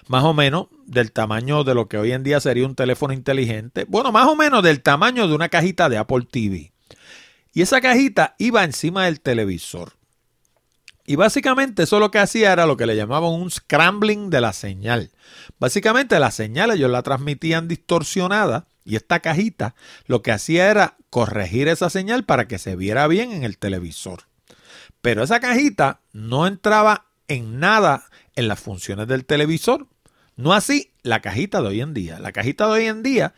[0.07, 3.85] más o menos del tamaño de lo que hoy en día sería un teléfono inteligente,
[3.87, 6.70] bueno, más o menos del tamaño de una cajita de Apple TV.
[7.53, 9.93] Y esa cajita iba encima del televisor.
[11.05, 14.53] Y básicamente eso lo que hacía era lo que le llamaban un scrambling de la
[14.53, 15.11] señal.
[15.59, 19.75] Básicamente la señal ellos la transmitían distorsionada y esta cajita
[20.05, 24.23] lo que hacía era corregir esa señal para que se viera bien en el televisor.
[25.01, 29.87] Pero esa cajita no entraba en nada en las funciones del televisor.
[30.35, 32.19] No así la cajita de hoy en día.
[32.19, 33.33] La cajita de hoy en día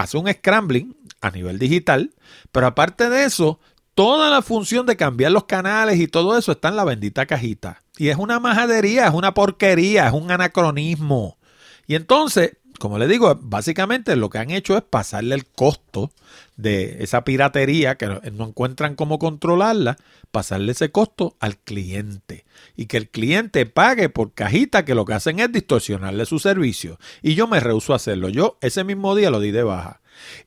[0.00, 2.14] hace un scrambling a nivel digital,
[2.52, 3.60] pero aparte de eso,
[3.94, 7.82] toda la función de cambiar los canales y todo eso está en la bendita cajita.
[7.98, 11.38] Y es una majadería, es una porquería, es un anacronismo.
[11.86, 16.10] Y entonces, como le digo, básicamente lo que han hecho es pasarle el costo
[16.56, 19.98] de esa piratería, que no encuentran cómo controlarla,
[20.30, 22.46] pasarle ese costo al cliente.
[22.76, 26.98] Y que el cliente pague por cajita, que lo que hacen es distorsionarle su servicio.
[27.20, 28.30] Y yo me rehuso a hacerlo.
[28.30, 30.00] Yo ese mismo día lo di de baja.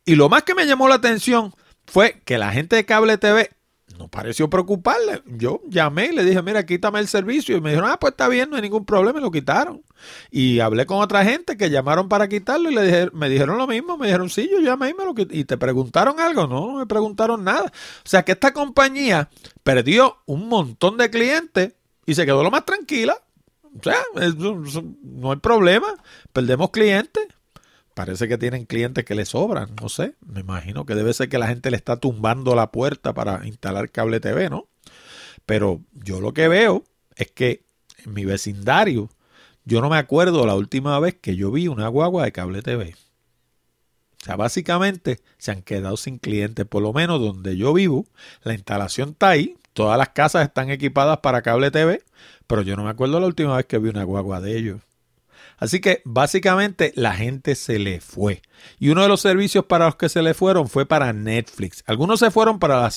[0.03, 1.53] Y lo más que me llamó la atención
[1.85, 3.51] fue que la gente de Cable TV
[3.97, 5.21] no pareció preocuparle.
[5.25, 7.55] Yo llamé y le dije, mira, quítame el servicio.
[7.57, 9.81] Y me dijeron, ah, pues está bien, no hay ningún problema, y lo quitaron.
[10.31, 13.67] Y hablé con otra gente que llamaron para quitarlo y le dije, me dijeron lo
[13.67, 13.97] mismo.
[13.97, 15.37] Me dijeron, sí, yo llamé y me lo quité.
[15.37, 16.47] ¿Y te preguntaron algo?
[16.47, 17.65] No, no me preguntaron nada.
[17.65, 19.29] O sea que esta compañía
[19.63, 21.73] perdió un montón de clientes
[22.05, 23.17] y se quedó lo más tranquila.
[23.79, 23.97] O sea,
[25.01, 25.87] no hay problema.
[26.31, 27.27] Perdemos clientes.
[27.93, 30.15] Parece que tienen clientes que le sobran, no sé.
[30.25, 33.91] Me imagino que debe ser que la gente le está tumbando la puerta para instalar
[33.91, 34.67] cable TV, ¿no?
[35.45, 36.83] Pero yo lo que veo
[37.15, 37.63] es que
[38.05, 39.09] en mi vecindario,
[39.65, 42.95] yo no me acuerdo la última vez que yo vi una guagua de cable TV.
[44.21, 48.05] O sea, básicamente se han quedado sin clientes, por lo menos donde yo vivo.
[48.43, 52.01] La instalación está ahí, todas las casas están equipadas para cable TV,
[52.47, 54.81] pero yo no me acuerdo la última vez que vi una guagua de ellos.
[55.63, 58.41] Así que básicamente la gente se le fue.
[58.81, 61.85] Y uno de los servicios para los que se le fueron fue para Netflix.
[61.87, 62.89] Algunos se fueron para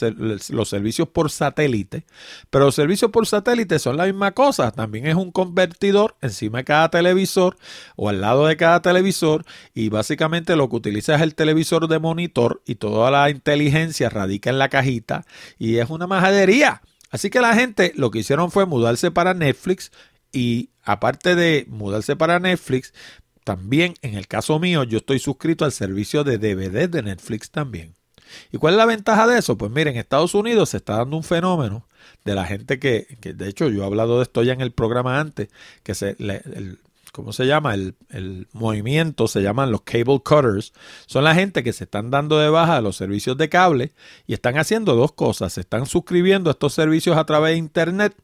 [0.49, 2.07] los servicios por satélite,
[2.51, 4.73] pero los servicios por satélite son la misma cosa.
[4.73, 7.57] También es un convertidor encima de cada televisor
[7.95, 12.01] o al lado de cada televisor y básicamente lo que utiliza es el televisor de
[12.01, 15.25] monitor y toda la inteligencia radica en la cajita
[15.57, 16.83] y es una majadería.
[17.12, 19.93] Así que la gente lo que hicieron fue mudarse para Netflix
[20.33, 22.95] y aparte de mudarse para Netflix,
[23.45, 27.95] también en el caso mío yo estoy suscrito al servicio de DVD de Netflix también.
[28.51, 29.57] ¿Y cuál es la ventaja de eso?
[29.57, 31.87] Pues miren, en Estados Unidos se está dando un fenómeno
[32.24, 35.20] de la gente que, de hecho yo he hablado de esto ya en el programa
[35.20, 35.49] antes,
[35.82, 36.16] que se,
[37.12, 37.74] ¿cómo se llama?
[37.74, 40.72] El, movimiento se llaman los cable cutters.
[41.07, 43.93] Son la gente que se están dando de baja de los servicios de cable
[44.26, 45.53] y están haciendo dos cosas.
[45.55, 48.14] Se están suscribiendo a estos servicios a través de Internet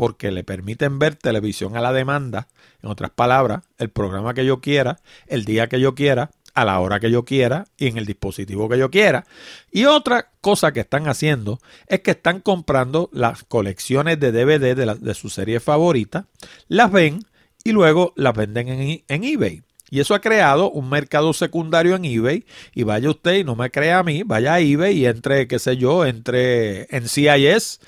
[0.00, 2.48] porque le permiten ver televisión a la demanda.
[2.82, 6.80] En otras palabras, el programa que yo quiera, el día que yo quiera, a la
[6.80, 9.26] hora que yo quiera y en el dispositivo que yo quiera.
[9.70, 15.14] Y otra cosa que están haciendo es que están comprando las colecciones de DVD de,
[15.14, 16.24] su serie favorita,
[16.66, 17.26] las ven
[17.62, 19.62] y luego las venden en, en eBay.
[19.90, 22.46] Y eso ha creado un mercado secundario en eBay.
[22.74, 25.58] Y vaya usted y no me crea a mí, vaya a eBay y entre, qué
[25.58, 27.80] sé yo, entre en CIS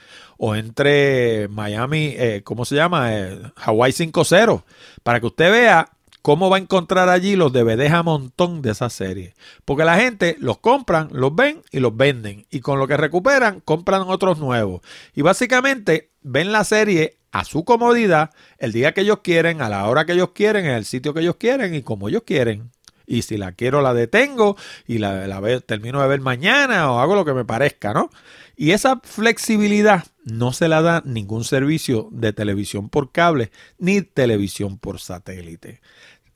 [0.44, 3.14] o entre Miami, eh, ¿cómo se llama?
[3.16, 4.64] Eh, Hawaii 5.0.
[5.04, 5.88] Para que usted vea
[6.20, 9.34] ¿Cómo va a encontrar allí los DVDs a montón de esa serie?
[9.64, 12.46] Porque la gente los compran, los ven y los venden.
[12.48, 14.82] Y con lo que recuperan, compran otros nuevos.
[15.16, 19.88] Y básicamente ven la serie a su comodidad, el día que ellos quieren, a la
[19.88, 22.70] hora que ellos quieren, en el sitio que ellos quieren y como ellos quieren.
[23.04, 27.16] Y si la quiero, la detengo y la, la termino de ver mañana o hago
[27.16, 28.10] lo que me parezca, ¿no?
[28.56, 34.78] Y esa flexibilidad no se la da ningún servicio de televisión por cable ni televisión
[34.78, 35.80] por satélite.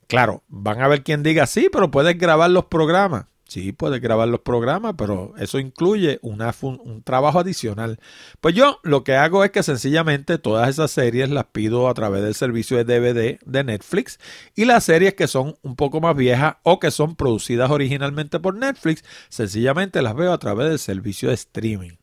[0.07, 3.25] Claro, van a ver quien diga, sí, pero puedes grabar los programas.
[3.47, 7.97] Sí, puedes grabar los programas, pero eso incluye un trabajo adicional.
[8.41, 12.23] Pues yo lo que hago es que sencillamente todas esas series las pido a través
[12.23, 14.19] del servicio de DVD de Netflix
[14.53, 18.53] y las series que son un poco más viejas o que son producidas originalmente por
[18.53, 21.93] Netflix, sencillamente las veo a través del servicio de streaming.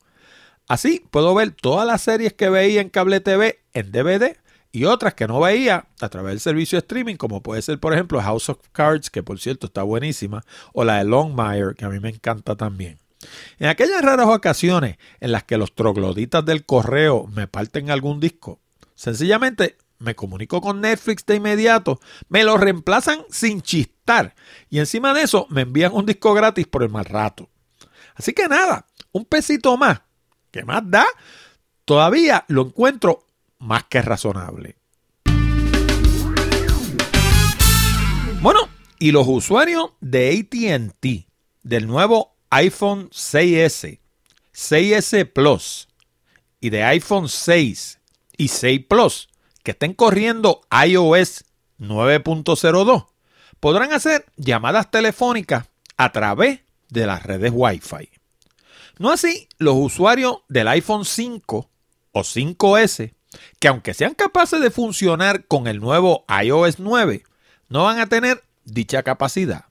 [0.66, 4.36] Así puedo ver todas las series que veía en cable TV en DVD
[4.72, 7.92] y otras que no veía a través del servicio de streaming, como puede ser, por
[7.92, 10.42] ejemplo, House of Cards, que por cierto está buenísima,
[10.72, 12.98] o la de Longmire, que a mí me encanta también.
[13.58, 18.60] En aquellas raras ocasiones en las que los trogloditas del correo me parten algún disco,
[18.94, 24.34] sencillamente me comunico con Netflix de inmediato, me lo reemplazan sin chistar
[24.68, 27.48] y encima de eso me envían un disco gratis por el mal rato.
[28.14, 30.02] Así que nada, un pesito más,
[30.54, 31.04] que más da,
[31.84, 33.26] todavía lo encuentro
[33.58, 34.76] más que razonable.
[38.40, 38.68] Bueno,
[39.00, 41.26] y los usuarios de ATT
[41.64, 43.98] del nuevo iPhone 6S,
[44.54, 45.88] 6S Plus
[46.60, 47.98] y de iPhone 6
[48.36, 49.28] y 6 Plus
[49.64, 51.46] que estén corriendo iOS
[51.80, 53.06] 9.02
[53.58, 58.23] podrán hacer llamadas telefónicas a través de las redes Wi-Fi.
[58.98, 61.70] No así los usuarios del iPhone 5
[62.12, 63.14] o 5S
[63.58, 67.24] que aunque sean capaces de funcionar con el nuevo iOS 9,
[67.68, 69.66] no van a tener dicha capacidad.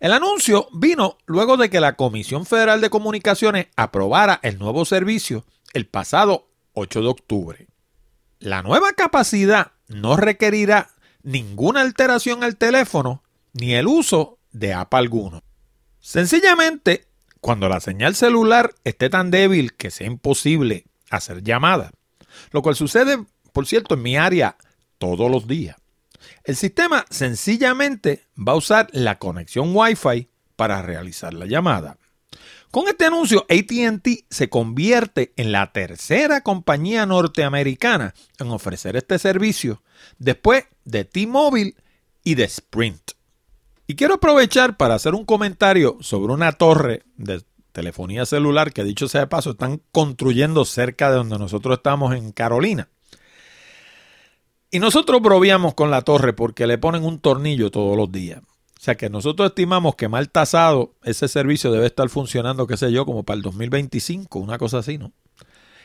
[0.00, 5.44] El anuncio vino luego de que la Comisión Federal de Comunicaciones aprobara el nuevo servicio
[5.72, 7.68] el pasado 8 de octubre.
[8.38, 10.90] La nueva capacidad no requerirá
[11.22, 15.42] ninguna alteración al teléfono ni el uso de app alguno.
[16.00, 17.08] Sencillamente,
[17.44, 21.92] cuando la señal celular esté tan débil que sea imposible hacer llamadas,
[22.52, 23.22] lo cual sucede,
[23.52, 24.56] por cierto, en mi área
[24.96, 25.76] todos los días.
[26.44, 30.26] El sistema sencillamente va a usar la conexión Wi-Fi
[30.56, 31.98] para realizar la llamada.
[32.70, 39.82] Con este anuncio, ATT se convierte en la tercera compañía norteamericana en ofrecer este servicio
[40.16, 41.74] después de T-Mobile
[42.24, 43.13] y de Sprint.
[43.86, 49.08] Y quiero aprovechar para hacer un comentario sobre una torre de telefonía celular que dicho
[49.08, 52.88] sea de paso están construyendo cerca de donde nosotros estamos en Carolina.
[54.70, 58.40] Y nosotros broviamos con la torre porque le ponen un tornillo todos los días.
[58.40, 62.90] O sea que nosotros estimamos que mal tasado ese servicio debe estar funcionando, qué sé
[62.92, 65.12] yo, como para el 2025, una cosa así, ¿no?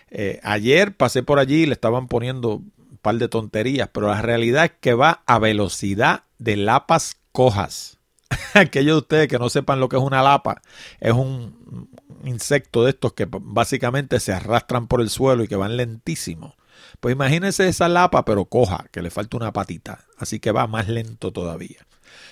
[0.09, 4.21] Eh, ayer pasé por allí y le estaban poniendo un par de tonterías, pero la
[4.21, 7.97] realidad es que va a velocidad de lapas cojas.
[8.53, 10.61] aquellos de ustedes que no sepan lo que es una lapa,
[10.99, 11.87] es un
[12.25, 16.57] insecto de estos que básicamente se arrastran por el suelo y que van lentísimo.
[16.99, 20.89] Pues imagínense esa lapa, pero coja, que le falta una patita, así que va más
[20.89, 21.87] lento todavía.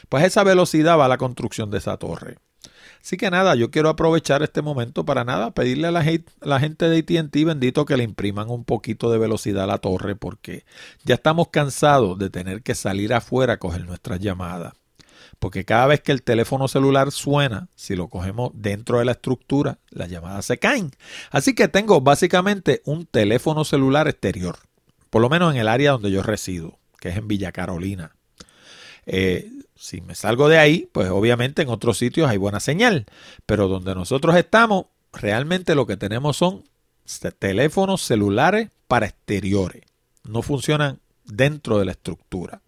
[0.10, 2.40] Pues esa velocidad va a la construcción de esa torre.
[3.02, 6.98] Así que nada, yo quiero aprovechar este momento para nada, pedirle a la, gente de
[6.98, 10.66] ATT, bendito, que le impriman un poquito de velocidad a la torre, porque
[11.06, 14.74] ya estamos cansados de tener que salir afuera a coger nuestras llamadas
[15.40, 19.80] porque cada vez que el teléfono celular suena, si lo cogemos dentro de la estructura,
[19.90, 20.92] las llamadas se caen.
[21.32, 24.58] Así que tengo básicamente un teléfono celular exterior,
[25.10, 28.16] por lo menos en el área donde yo resido, que es en Villa Carolina.
[29.06, 33.06] Eh, si me salgo de ahí, pues obviamente en otros sitios hay buena señal,
[33.46, 36.64] pero donde nosotros estamos, realmente lo que tenemos son
[37.40, 39.84] teléfonos celulares para exteriores.
[40.24, 42.62] No funcionan dentro de la estructura.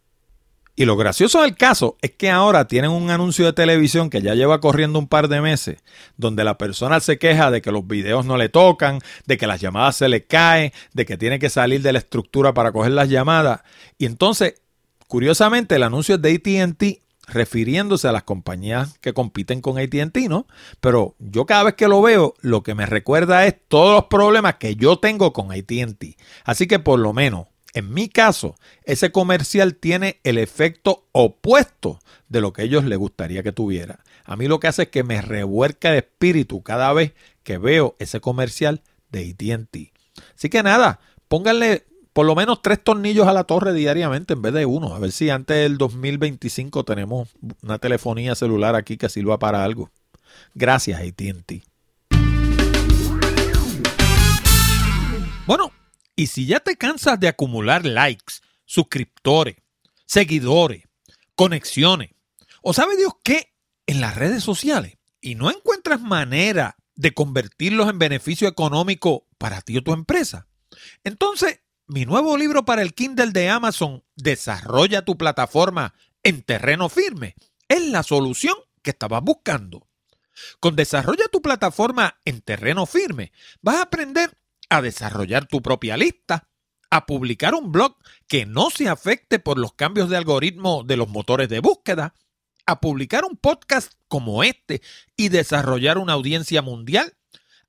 [0.79, 4.33] Y lo gracioso del caso es que ahora tienen un anuncio de televisión que ya
[4.33, 5.83] lleva corriendo un par de meses,
[6.15, 9.59] donde la persona se queja de que los videos no le tocan, de que las
[9.59, 13.09] llamadas se le caen, de que tiene que salir de la estructura para coger las
[13.09, 13.59] llamadas.
[13.97, 14.61] Y entonces,
[15.09, 16.83] curiosamente, el anuncio es de ATT
[17.27, 20.47] refiriéndose a las compañías que compiten con ATT, ¿no?
[20.79, 24.55] Pero yo cada vez que lo veo, lo que me recuerda es todos los problemas
[24.55, 26.15] que yo tengo con ATT.
[26.45, 32.41] Así que por lo menos en mi caso, ese comercial tiene el efecto opuesto de
[32.41, 33.99] lo que ellos les gustaría que tuviera.
[34.25, 37.13] A mí lo que hace es que me revuelca el espíritu cada vez
[37.43, 40.23] que veo ese comercial de ATT.
[40.35, 44.53] Así que nada, pónganle por lo menos tres tornillos a la torre diariamente en vez
[44.53, 44.93] de uno.
[44.93, 47.29] A ver si antes del 2025 tenemos
[47.61, 49.91] una telefonía celular aquí que sirva para algo.
[50.53, 51.63] Gracias, ATT.
[55.45, 55.71] Bueno,
[56.19, 59.55] y si ya te cansas de acumular likes, suscriptores,
[60.05, 60.83] seguidores,
[61.33, 62.09] conexiones,
[62.61, 63.53] o sabe Dios qué,
[63.87, 69.77] en las redes sociales, y no encuentras manera de convertirlos en beneficio económico para ti
[69.77, 70.49] o tu empresa,
[71.05, 77.35] entonces mi nuevo libro para el Kindle de Amazon, Desarrolla tu plataforma en terreno firme,
[77.69, 79.87] es la solución que estabas buscando.
[80.59, 84.37] Con Desarrolla tu plataforma en terreno firme, vas a aprender
[84.69, 86.47] a desarrollar tu propia lista,
[86.91, 87.95] a publicar un blog
[88.27, 92.13] que no se afecte por los cambios de algoritmo de los motores de búsqueda,
[92.65, 94.81] a publicar un podcast como este
[95.17, 97.15] y desarrollar una audiencia mundial,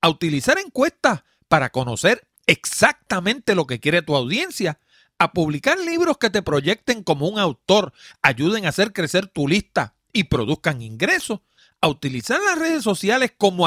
[0.00, 4.78] a utilizar encuestas para conocer exactamente lo que quiere tu audiencia,
[5.18, 7.92] a publicar libros que te proyecten como un autor,
[8.22, 11.40] ayuden a hacer crecer tu lista y produzcan ingresos,
[11.80, 13.66] a utilizar las redes sociales como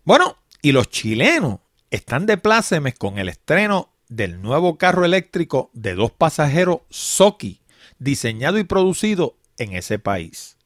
[0.04, 1.60] Bueno, y los chilenos
[1.90, 7.62] están de plácemes con el estreno del nuevo carro eléctrico de dos pasajeros Soki,
[7.98, 10.56] diseñado y producido en ese país.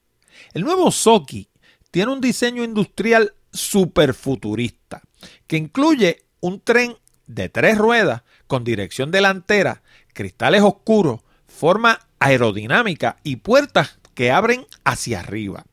[0.52, 1.48] El nuevo Soki
[1.90, 5.02] tiene un diseño industrial super futurista
[5.46, 6.96] que incluye un tren
[7.26, 15.20] de tres ruedas con dirección delantera, cristales oscuros, forma aerodinámica y puertas que abren hacia
[15.20, 15.64] arriba.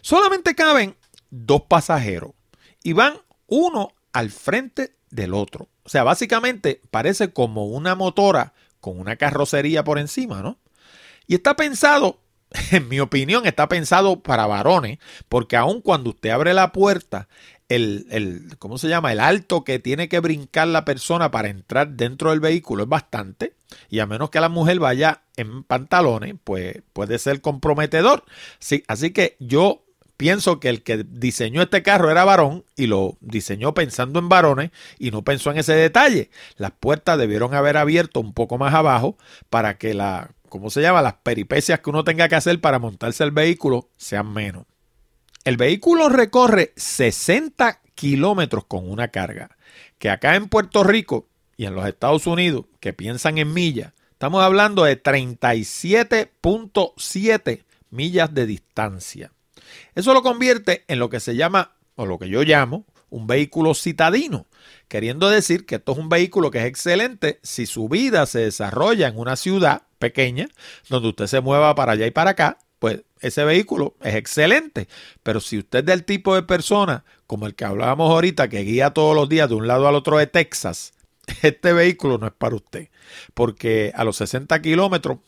[0.00, 0.96] Solamente caben
[1.30, 2.32] dos pasajeros
[2.82, 3.14] y van
[3.46, 5.68] uno al frente del otro.
[5.82, 10.58] O sea, básicamente parece como una motora con una carrocería por encima, ¿no?
[11.26, 12.20] Y está pensado,
[12.70, 14.98] en mi opinión, está pensado para varones,
[15.28, 17.28] porque aun cuando usted abre la puerta,
[17.68, 19.12] el, el, ¿cómo se llama?
[19.12, 23.54] El alto que tiene que brincar la persona para entrar dentro del vehículo es bastante.
[23.90, 28.24] Y a menos que la mujer vaya en pantalones, pues puede ser comprometedor.
[28.58, 29.84] Sí, así que yo
[30.16, 34.70] pienso que el que diseñó este carro era varón y lo diseñó pensando en varones
[34.98, 36.30] y no pensó en ese detalle.
[36.56, 39.16] Las puertas debieron haber abierto un poco más abajo
[39.50, 41.02] para que la, ¿cómo se llama?
[41.02, 44.64] Las peripecias que uno tenga que hacer para montarse el vehículo sean menos.
[45.48, 49.56] El vehículo recorre 60 kilómetros con una carga,
[49.98, 51.26] que acá en Puerto Rico
[51.56, 58.44] y en los Estados Unidos, que piensan en millas, estamos hablando de 37.7 millas de
[58.44, 59.32] distancia.
[59.94, 63.72] Eso lo convierte en lo que se llama, o lo que yo llamo, un vehículo
[63.72, 64.44] citadino,
[64.86, 69.08] queriendo decir que esto es un vehículo que es excelente si su vida se desarrolla
[69.08, 70.50] en una ciudad pequeña,
[70.90, 74.88] donde usted se mueva para allá y para acá, pues ese vehículo es excelente.
[75.22, 78.90] Pero si usted es del tipo de persona como el que hablábamos ahorita, que guía
[78.90, 80.92] todos los días de un lado al otro de Texas,
[81.42, 82.88] este vehículo no es para usted.
[83.34, 85.18] Porque a los 60 kilómetros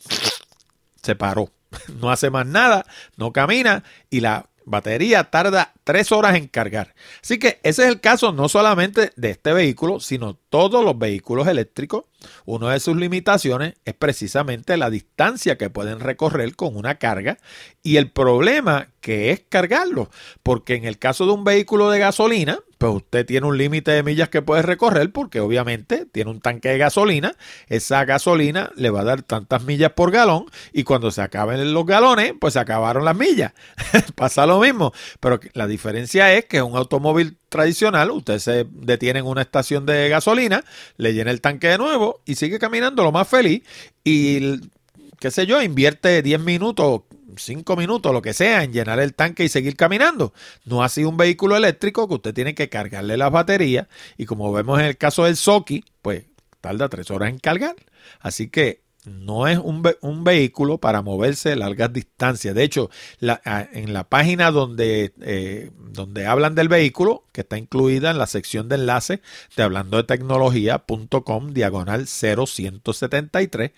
[1.03, 1.51] se paró.
[2.01, 2.85] No hace más nada,
[3.17, 6.95] no camina y la batería tarda tres horas en cargar.
[7.23, 11.47] Así que ese es el caso no solamente de este vehículo, sino todos los vehículos
[11.47, 12.05] eléctricos.
[12.45, 17.39] Una de sus limitaciones es precisamente la distancia que pueden recorrer con una carga
[17.83, 20.11] y el problema que es cargarlo.
[20.43, 24.03] Porque en el caso de un vehículo de gasolina, pues usted tiene un límite de
[24.03, 27.37] millas que puede recorrer porque obviamente tiene un tanque de gasolina.
[27.69, 31.85] Esa gasolina le va a dar tantas millas por galón y cuando se acaben los
[31.85, 33.53] galones, pues se acabaron las millas.
[34.15, 34.93] Pasa lo mismo.
[35.21, 40.09] Pero la diferencia es que un automóvil tradicional, usted se detiene en una estación de
[40.09, 40.65] gasolina,
[40.97, 43.63] le llena el tanque de nuevo y sigue caminando lo más feliz
[44.05, 44.61] y
[45.21, 47.03] qué sé yo, invierte 10 minutos,
[47.41, 50.33] 5 minutos, lo que sea, en llenar el tanque y seguir caminando.
[50.65, 54.53] No ha sido un vehículo eléctrico que usted tiene que cargarle las baterías y como
[54.53, 56.25] vemos en el caso del Soki, pues
[56.61, 57.77] tarda 3 horas en cargar.
[58.21, 59.83] Así que no es un,
[60.25, 62.55] vehículo para moverse largas distancias.
[62.55, 68.19] De hecho, en la página donde, eh, donde hablan del vehículo, que está incluida en
[68.19, 69.23] la sección de enlace
[69.57, 73.71] de hablando de tecnología.com, diagonal 0173,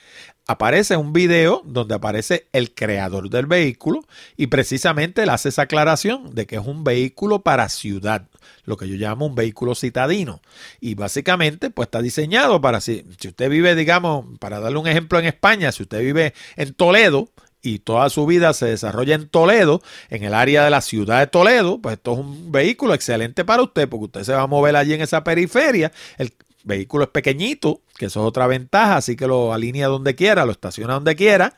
[0.48, 4.00] aparece un video donde aparece el creador del vehículo
[4.36, 8.26] y precisamente él hace esa aclaración de que es un vehículo para ciudad,
[8.64, 10.42] lo que yo llamo un vehículo citadino.
[10.80, 15.20] Y básicamente pues está diseñado para si, si usted vive, digamos, para darle un ejemplo
[15.20, 17.28] en España, si usted vive en Toledo,
[17.62, 21.28] y toda su vida se desarrolla en Toledo, en el área de la ciudad de
[21.28, 24.76] Toledo, pues esto es un vehículo excelente para usted, porque usted se va a mover
[24.76, 25.92] allí en esa periferia.
[26.18, 26.34] El
[26.64, 30.52] vehículo es pequeñito, que eso es otra ventaja, así que lo alinea donde quiera, lo
[30.52, 31.54] estaciona donde quiera.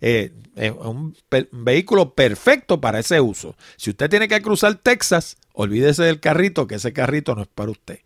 [0.00, 1.16] Eh, es un,
[1.52, 3.56] vehículo perfecto para ese uso.
[3.76, 7.70] Si usted tiene que cruzar Texas, olvídese del carrito, que ese carrito no es para
[7.70, 8.00] usted.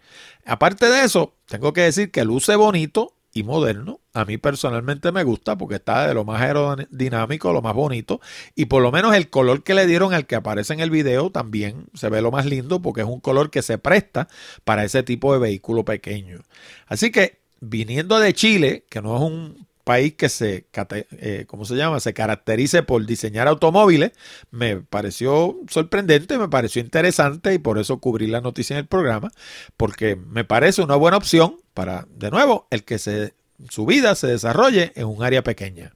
[0.44, 3.99] Aparte de eso, tengo que decir que luce bonito, y moderno.
[4.12, 8.20] A mí personalmente me gusta porque está de lo más aerodinámico, lo más bonito.
[8.56, 11.30] Y por lo menos el color que le dieron al que aparece en el video
[11.30, 14.28] también se ve lo más lindo porque es un color que se presta
[14.64, 16.40] para ese tipo de vehículo pequeño.
[16.86, 20.66] Así que viniendo de Chile, que no es un país que se,
[21.12, 22.00] eh, ¿cómo se llama?
[22.00, 24.12] Se caracterice por diseñar automóviles,
[24.50, 29.32] me pareció sorprendente, me pareció interesante y por eso cubrí la noticia en el programa,
[29.76, 33.34] porque me parece una buena opción para, de nuevo, el que se,
[33.68, 35.92] su vida se desarrolle en un área pequeña.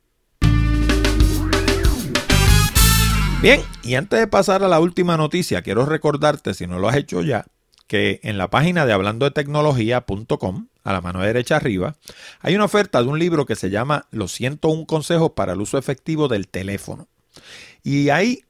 [3.40, 6.96] Bien, y antes de pasar a la última noticia, quiero recordarte, si no lo has
[6.96, 7.44] hecho ya,
[7.86, 11.96] que en la página de hablando de tecnología.com, a la mano derecha arriba,
[12.40, 15.76] hay una oferta de un libro que se llama Los 101 consejos para el uso
[15.76, 17.08] efectivo del teléfono.
[17.82, 18.44] Y ahí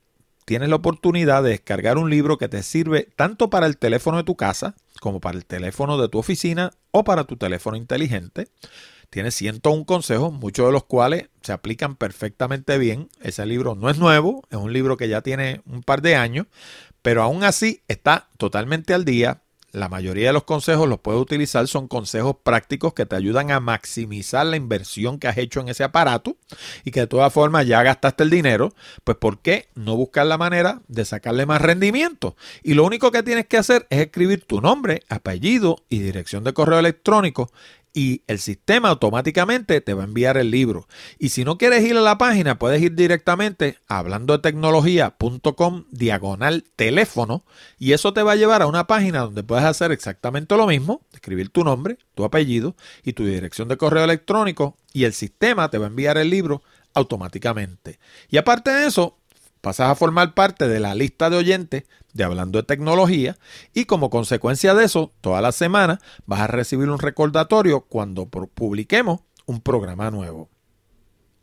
[0.45, 4.25] tienes la oportunidad de descargar un libro que te sirve tanto para el teléfono de
[4.25, 8.49] tu casa como para el teléfono de tu oficina o para tu teléfono inteligente.
[9.15, 13.11] Tiene 101 consejos, muchos de los cuales se aplican perfectamente bien.
[13.23, 16.49] Ese libro no es nuevo, es un libro que ya tiene un par de años,
[17.01, 19.43] pero aún así está totalmente al día.
[19.71, 23.61] La mayoría de los consejos los puedes utilizar, son consejos prácticos que te ayudan a
[23.61, 26.37] maximizar la inversión que has hecho en ese aparato
[26.85, 30.39] y que de todas formas ya gastaste el dinero, pues ¿por qué no buscar la
[30.39, 32.35] manera de sacarle más rendimiento?
[32.65, 36.53] Y lo único que tienes que hacer es escribir tu nombre, apellido y dirección de
[36.53, 37.53] correo electrónico
[37.95, 40.88] y el sistema automáticamente te va a enviar el libro.
[41.18, 45.84] Y si no quieres ir a la página, puedes ir directamente a hablando de tecnología.com
[45.90, 47.45] diagonal teléfono
[47.78, 51.03] y eso te va a llevar a una página donde puedes hacer exactamente lo mismo,
[51.12, 52.74] escribir tu nombre, tu apellido
[53.05, 56.62] y tu dirección de correo electrónico y el sistema te va a enviar el libro
[56.95, 58.01] automáticamente.
[58.28, 59.18] Y aparte de eso,
[59.65, 63.39] pasas a formar parte de la lista de oyentes de Hablando de Tecnología
[63.73, 69.23] y como consecuencia de eso, toda la semana vas a recibir un recordatorio cuando publiquemos
[69.47, 70.51] un programa nuevo.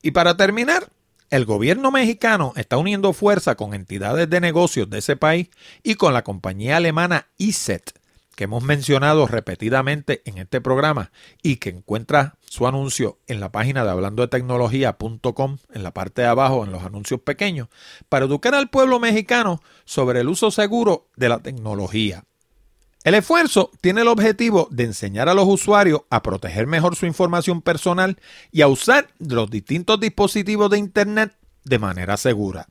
[0.04, 0.92] Y para terminar,
[1.32, 5.50] el gobierno mexicano está uniendo fuerza con entidades de negocios de ese país
[5.82, 8.01] y con la compañía alemana ISET
[8.42, 11.12] que hemos mencionado repetidamente en este programa
[11.44, 16.24] y que encuentra su anuncio en la página de hablando de tecnología.com en la parte
[16.24, 17.68] de abajo en los anuncios pequeños
[18.10, 22.24] para educar al pueblo mexicano sobre el uso seguro de la tecnología.
[23.04, 27.62] El esfuerzo tiene el objetivo de enseñar a los usuarios a proteger mejor su información
[27.62, 28.18] personal
[28.52, 32.68] y a usar los distintos dispositivos de Internet de manera segura.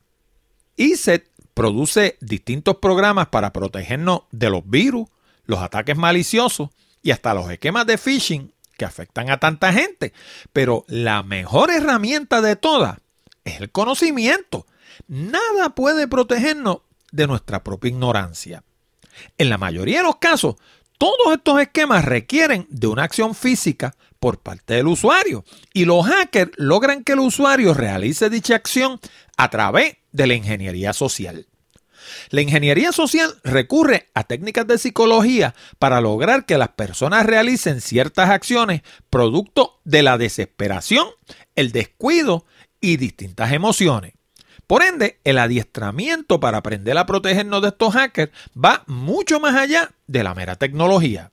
[0.75, 5.07] ISET produce distintos programas para protegernos de los virus,
[5.45, 6.71] los ataques maliciosos
[7.03, 10.13] y hasta los esquemas de phishing que afectan a tanta gente.
[10.53, 12.99] Pero la mejor herramienta de todas
[13.45, 14.67] es el conocimiento.
[15.09, 16.79] Nada puede protegernos
[17.13, 18.63] de nuestra propia ignorancia.
[19.39, 20.57] En la mayoría de los casos,
[20.99, 26.53] todos estos esquemas requieren de una acción física por parte del usuario y los hackers
[26.57, 29.01] logran que el usuario realice dicha acción
[29.37, 31.47] a través de la ingeniería social.
[32.31, 38.31] La ingeniería social recurre a técnicas de psicología para lograr que las personas realicen ciertas
[38.31, 41.07] acciones producto de la desesperación,
[41.57, 42.45] el descuido
[42.81, 44.15] y distintas emociones.
[44.67, 49.91] Por ende, el adiestramiento para aprender a protegernos de estos hackers va mucho más allá
[50.07, 51.33] de la mera tecnología.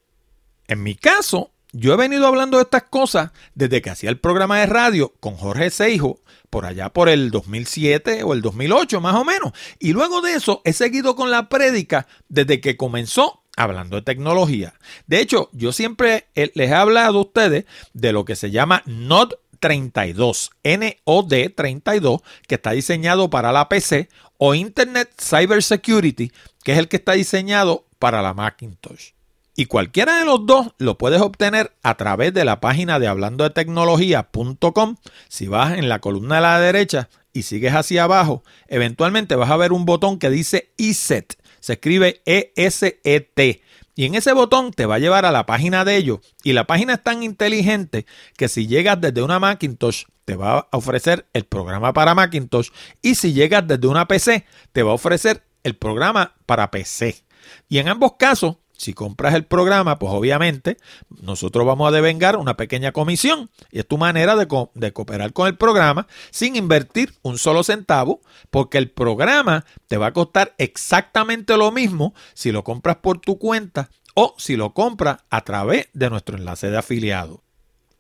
[0.68, 4.60] En mi caso, yo he venido hablando de estas cosas desde que hacía el programa
[4.60, 9.26] de radio con Jorge Seijo, por allá por el 2007 o el 2008 más o
[9.26, 9.54] menos.
[9.80, 14.76] Y luego de eso he seguido con la prédica desde que comenzó hablando de tecnología.
[15.08, 19.34] De hecho, yo siempre les he hablado a ustedes de lo que se llama NOD
[19.60, 26.32] 32, NOD 32, que está diseñado para la PC, o Internet Cyber Security,
[26.64, 29.17] que es el que está diseñado para la Macintosh.
[29.60, 33.44] Y cualquiera de los dos lo puedes obtener a través de la página de hablando
[33.44, 34.98] de tecnología.com.
[35.30, 39.58] Si vas en la columna de la derecha y sigues hacia abajo, eventualmente vas a
[39.58, 41.40] ver un botón que dice ESET.
[41.60, 43.64] Se escribe E-S-E-T.
[43.96, 46.20] Y en ese botón te va a llevar a la página de ellos.
[46.44, 48.06] Y la página es tan inteligente
[48.38, 52.70] que si llegas desde una Macintosh, te va a ofrecer el programa para Macintosh.
[53.02, 57.24] Y si llegas desde una PC, te va a ofrecer el programa para PC.
[57.70, 60.78] Y en ambos casos, si compras el programa, pues obviamente
[61.22, 63.50] nosotros vamos a devengar una pequeña comisión.
[63.72, 68.22] Y es tu manera de, de, cooperar con el programa sin invertir un solo centavo,
[68.50, 73.38] porque el programa te va a costar exactamente lo mismo si lo compras por tu
[73.38, 77.47] cuenta o si lo compras a través de nuestro enlace de afiliado.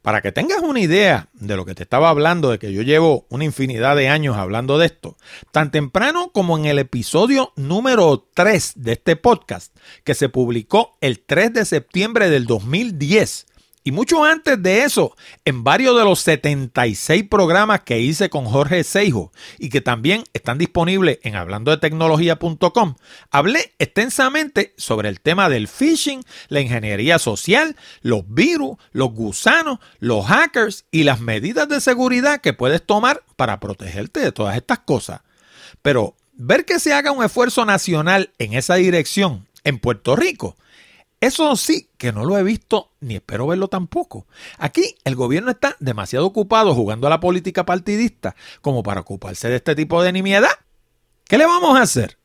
[0.02, 3.26] Para que tengas una idea de lo que te estaba hablando, de que yo llevo
[3.30, 5.18] una infinidad de años hablando de esto,
[5.52, 11.20] tan temprano como en el episodio número 3 de este podcast, que se publicó el
[11.20, 13.48] 3 de septiembre del 2010,
[13.88, 15.16] y mucho antes de eso,
[15.46, 20.58] en varios de los 76 programas que hice con Jorge Seijo y que también están
[20.58, 22.96] disponibles en hablando de tecnología.com,
[23.32, 30.26] hablé extensamente sobre el tema del phishing, la ingeniería social, los virus, los gusanos, los
[30.26, 35.22] hackers y las medidas de seguridad que puedes tomar para protegerte de todas estas cosas.
[35.82, 40.58] Pero ver que se haga un esfuerzo nacional en esa dirección en Puerto Rico
[41.20, 44.28] eso sí que no lo he visto ni espero verlo tampoco.
[44.58, 49.56] Aquí el gobierno está demasiado ocupado jugando a la política partidista como para ocuparse de
[49.56, 50.52] este tipo de nimiedad.
[51.26, 52.18] ¿Qué le vamos a hacer?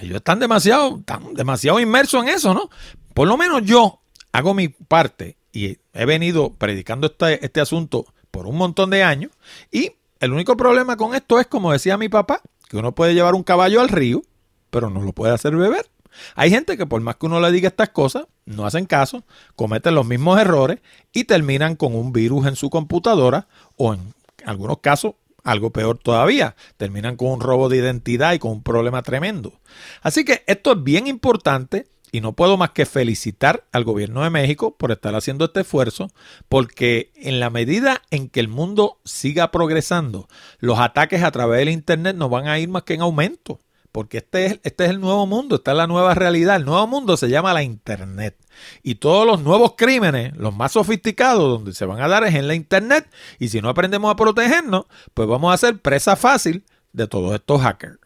[0.00, 1.02] Ellos están demasiado,
[1.32, 2.70] demasiado inmersos en eso, ¿no?
[3.12, 4.00] Por lo menos yo
[4.32, 9.30] hago mi parte y he venido predicando este, este asunto por un montón de años
[9.70, 13.34] y el único problema con esto es, como decía mi papá, que uno puede llevar
[13.34, 14.22] un caballo al río,
[14.70, 15.91] pero no lo puede hacer beber.
[16.34, 19.24] Hay gente que por más que uno le diga estas cosas, no hacen caso,
[19.56, 20.80] cometen los mismos errores
[21.12, 26.54] y terminan con un virus en su computadora o en algunos casos algo peor todavía,
[26.76, 29.60] terminan con un robo de identidad y con un problema tremendo.
[30.00, 34.30] Así que esto es bien importante y no puedo más que felicitar al gobierno de
[34.30, 36.10] México por estar haciendo este esfuerzo,
[36.48, 41.70] porque en la medida en que el mundo siga progresando, los ataques a través del
[41.70, 43.60] Internet no van a ir más que en aumento
[43.92, 46.56] porque este es, este es el nuevo mundo, esta es la nueva realidad.
[46.56, 48.36] El nuevo mundo se llama la Internet.
[48.82, 52.48] Y todos los nuevos crímenes, los más sofisticados, donde se van a dar es en
[52.48, 53.08] la Internet.
[53.38, 57.60] Y si no aprendemos a protegernos, pues vamos a ser presa fácil de todos estos
[57.60, 58.01] hackers.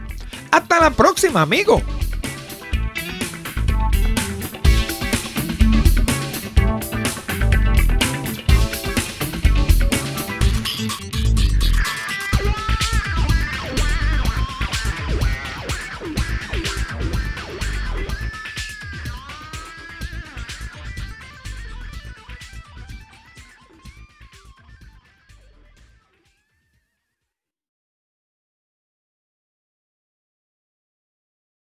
[0.51, 1.81] Hasta la próxima, amigos.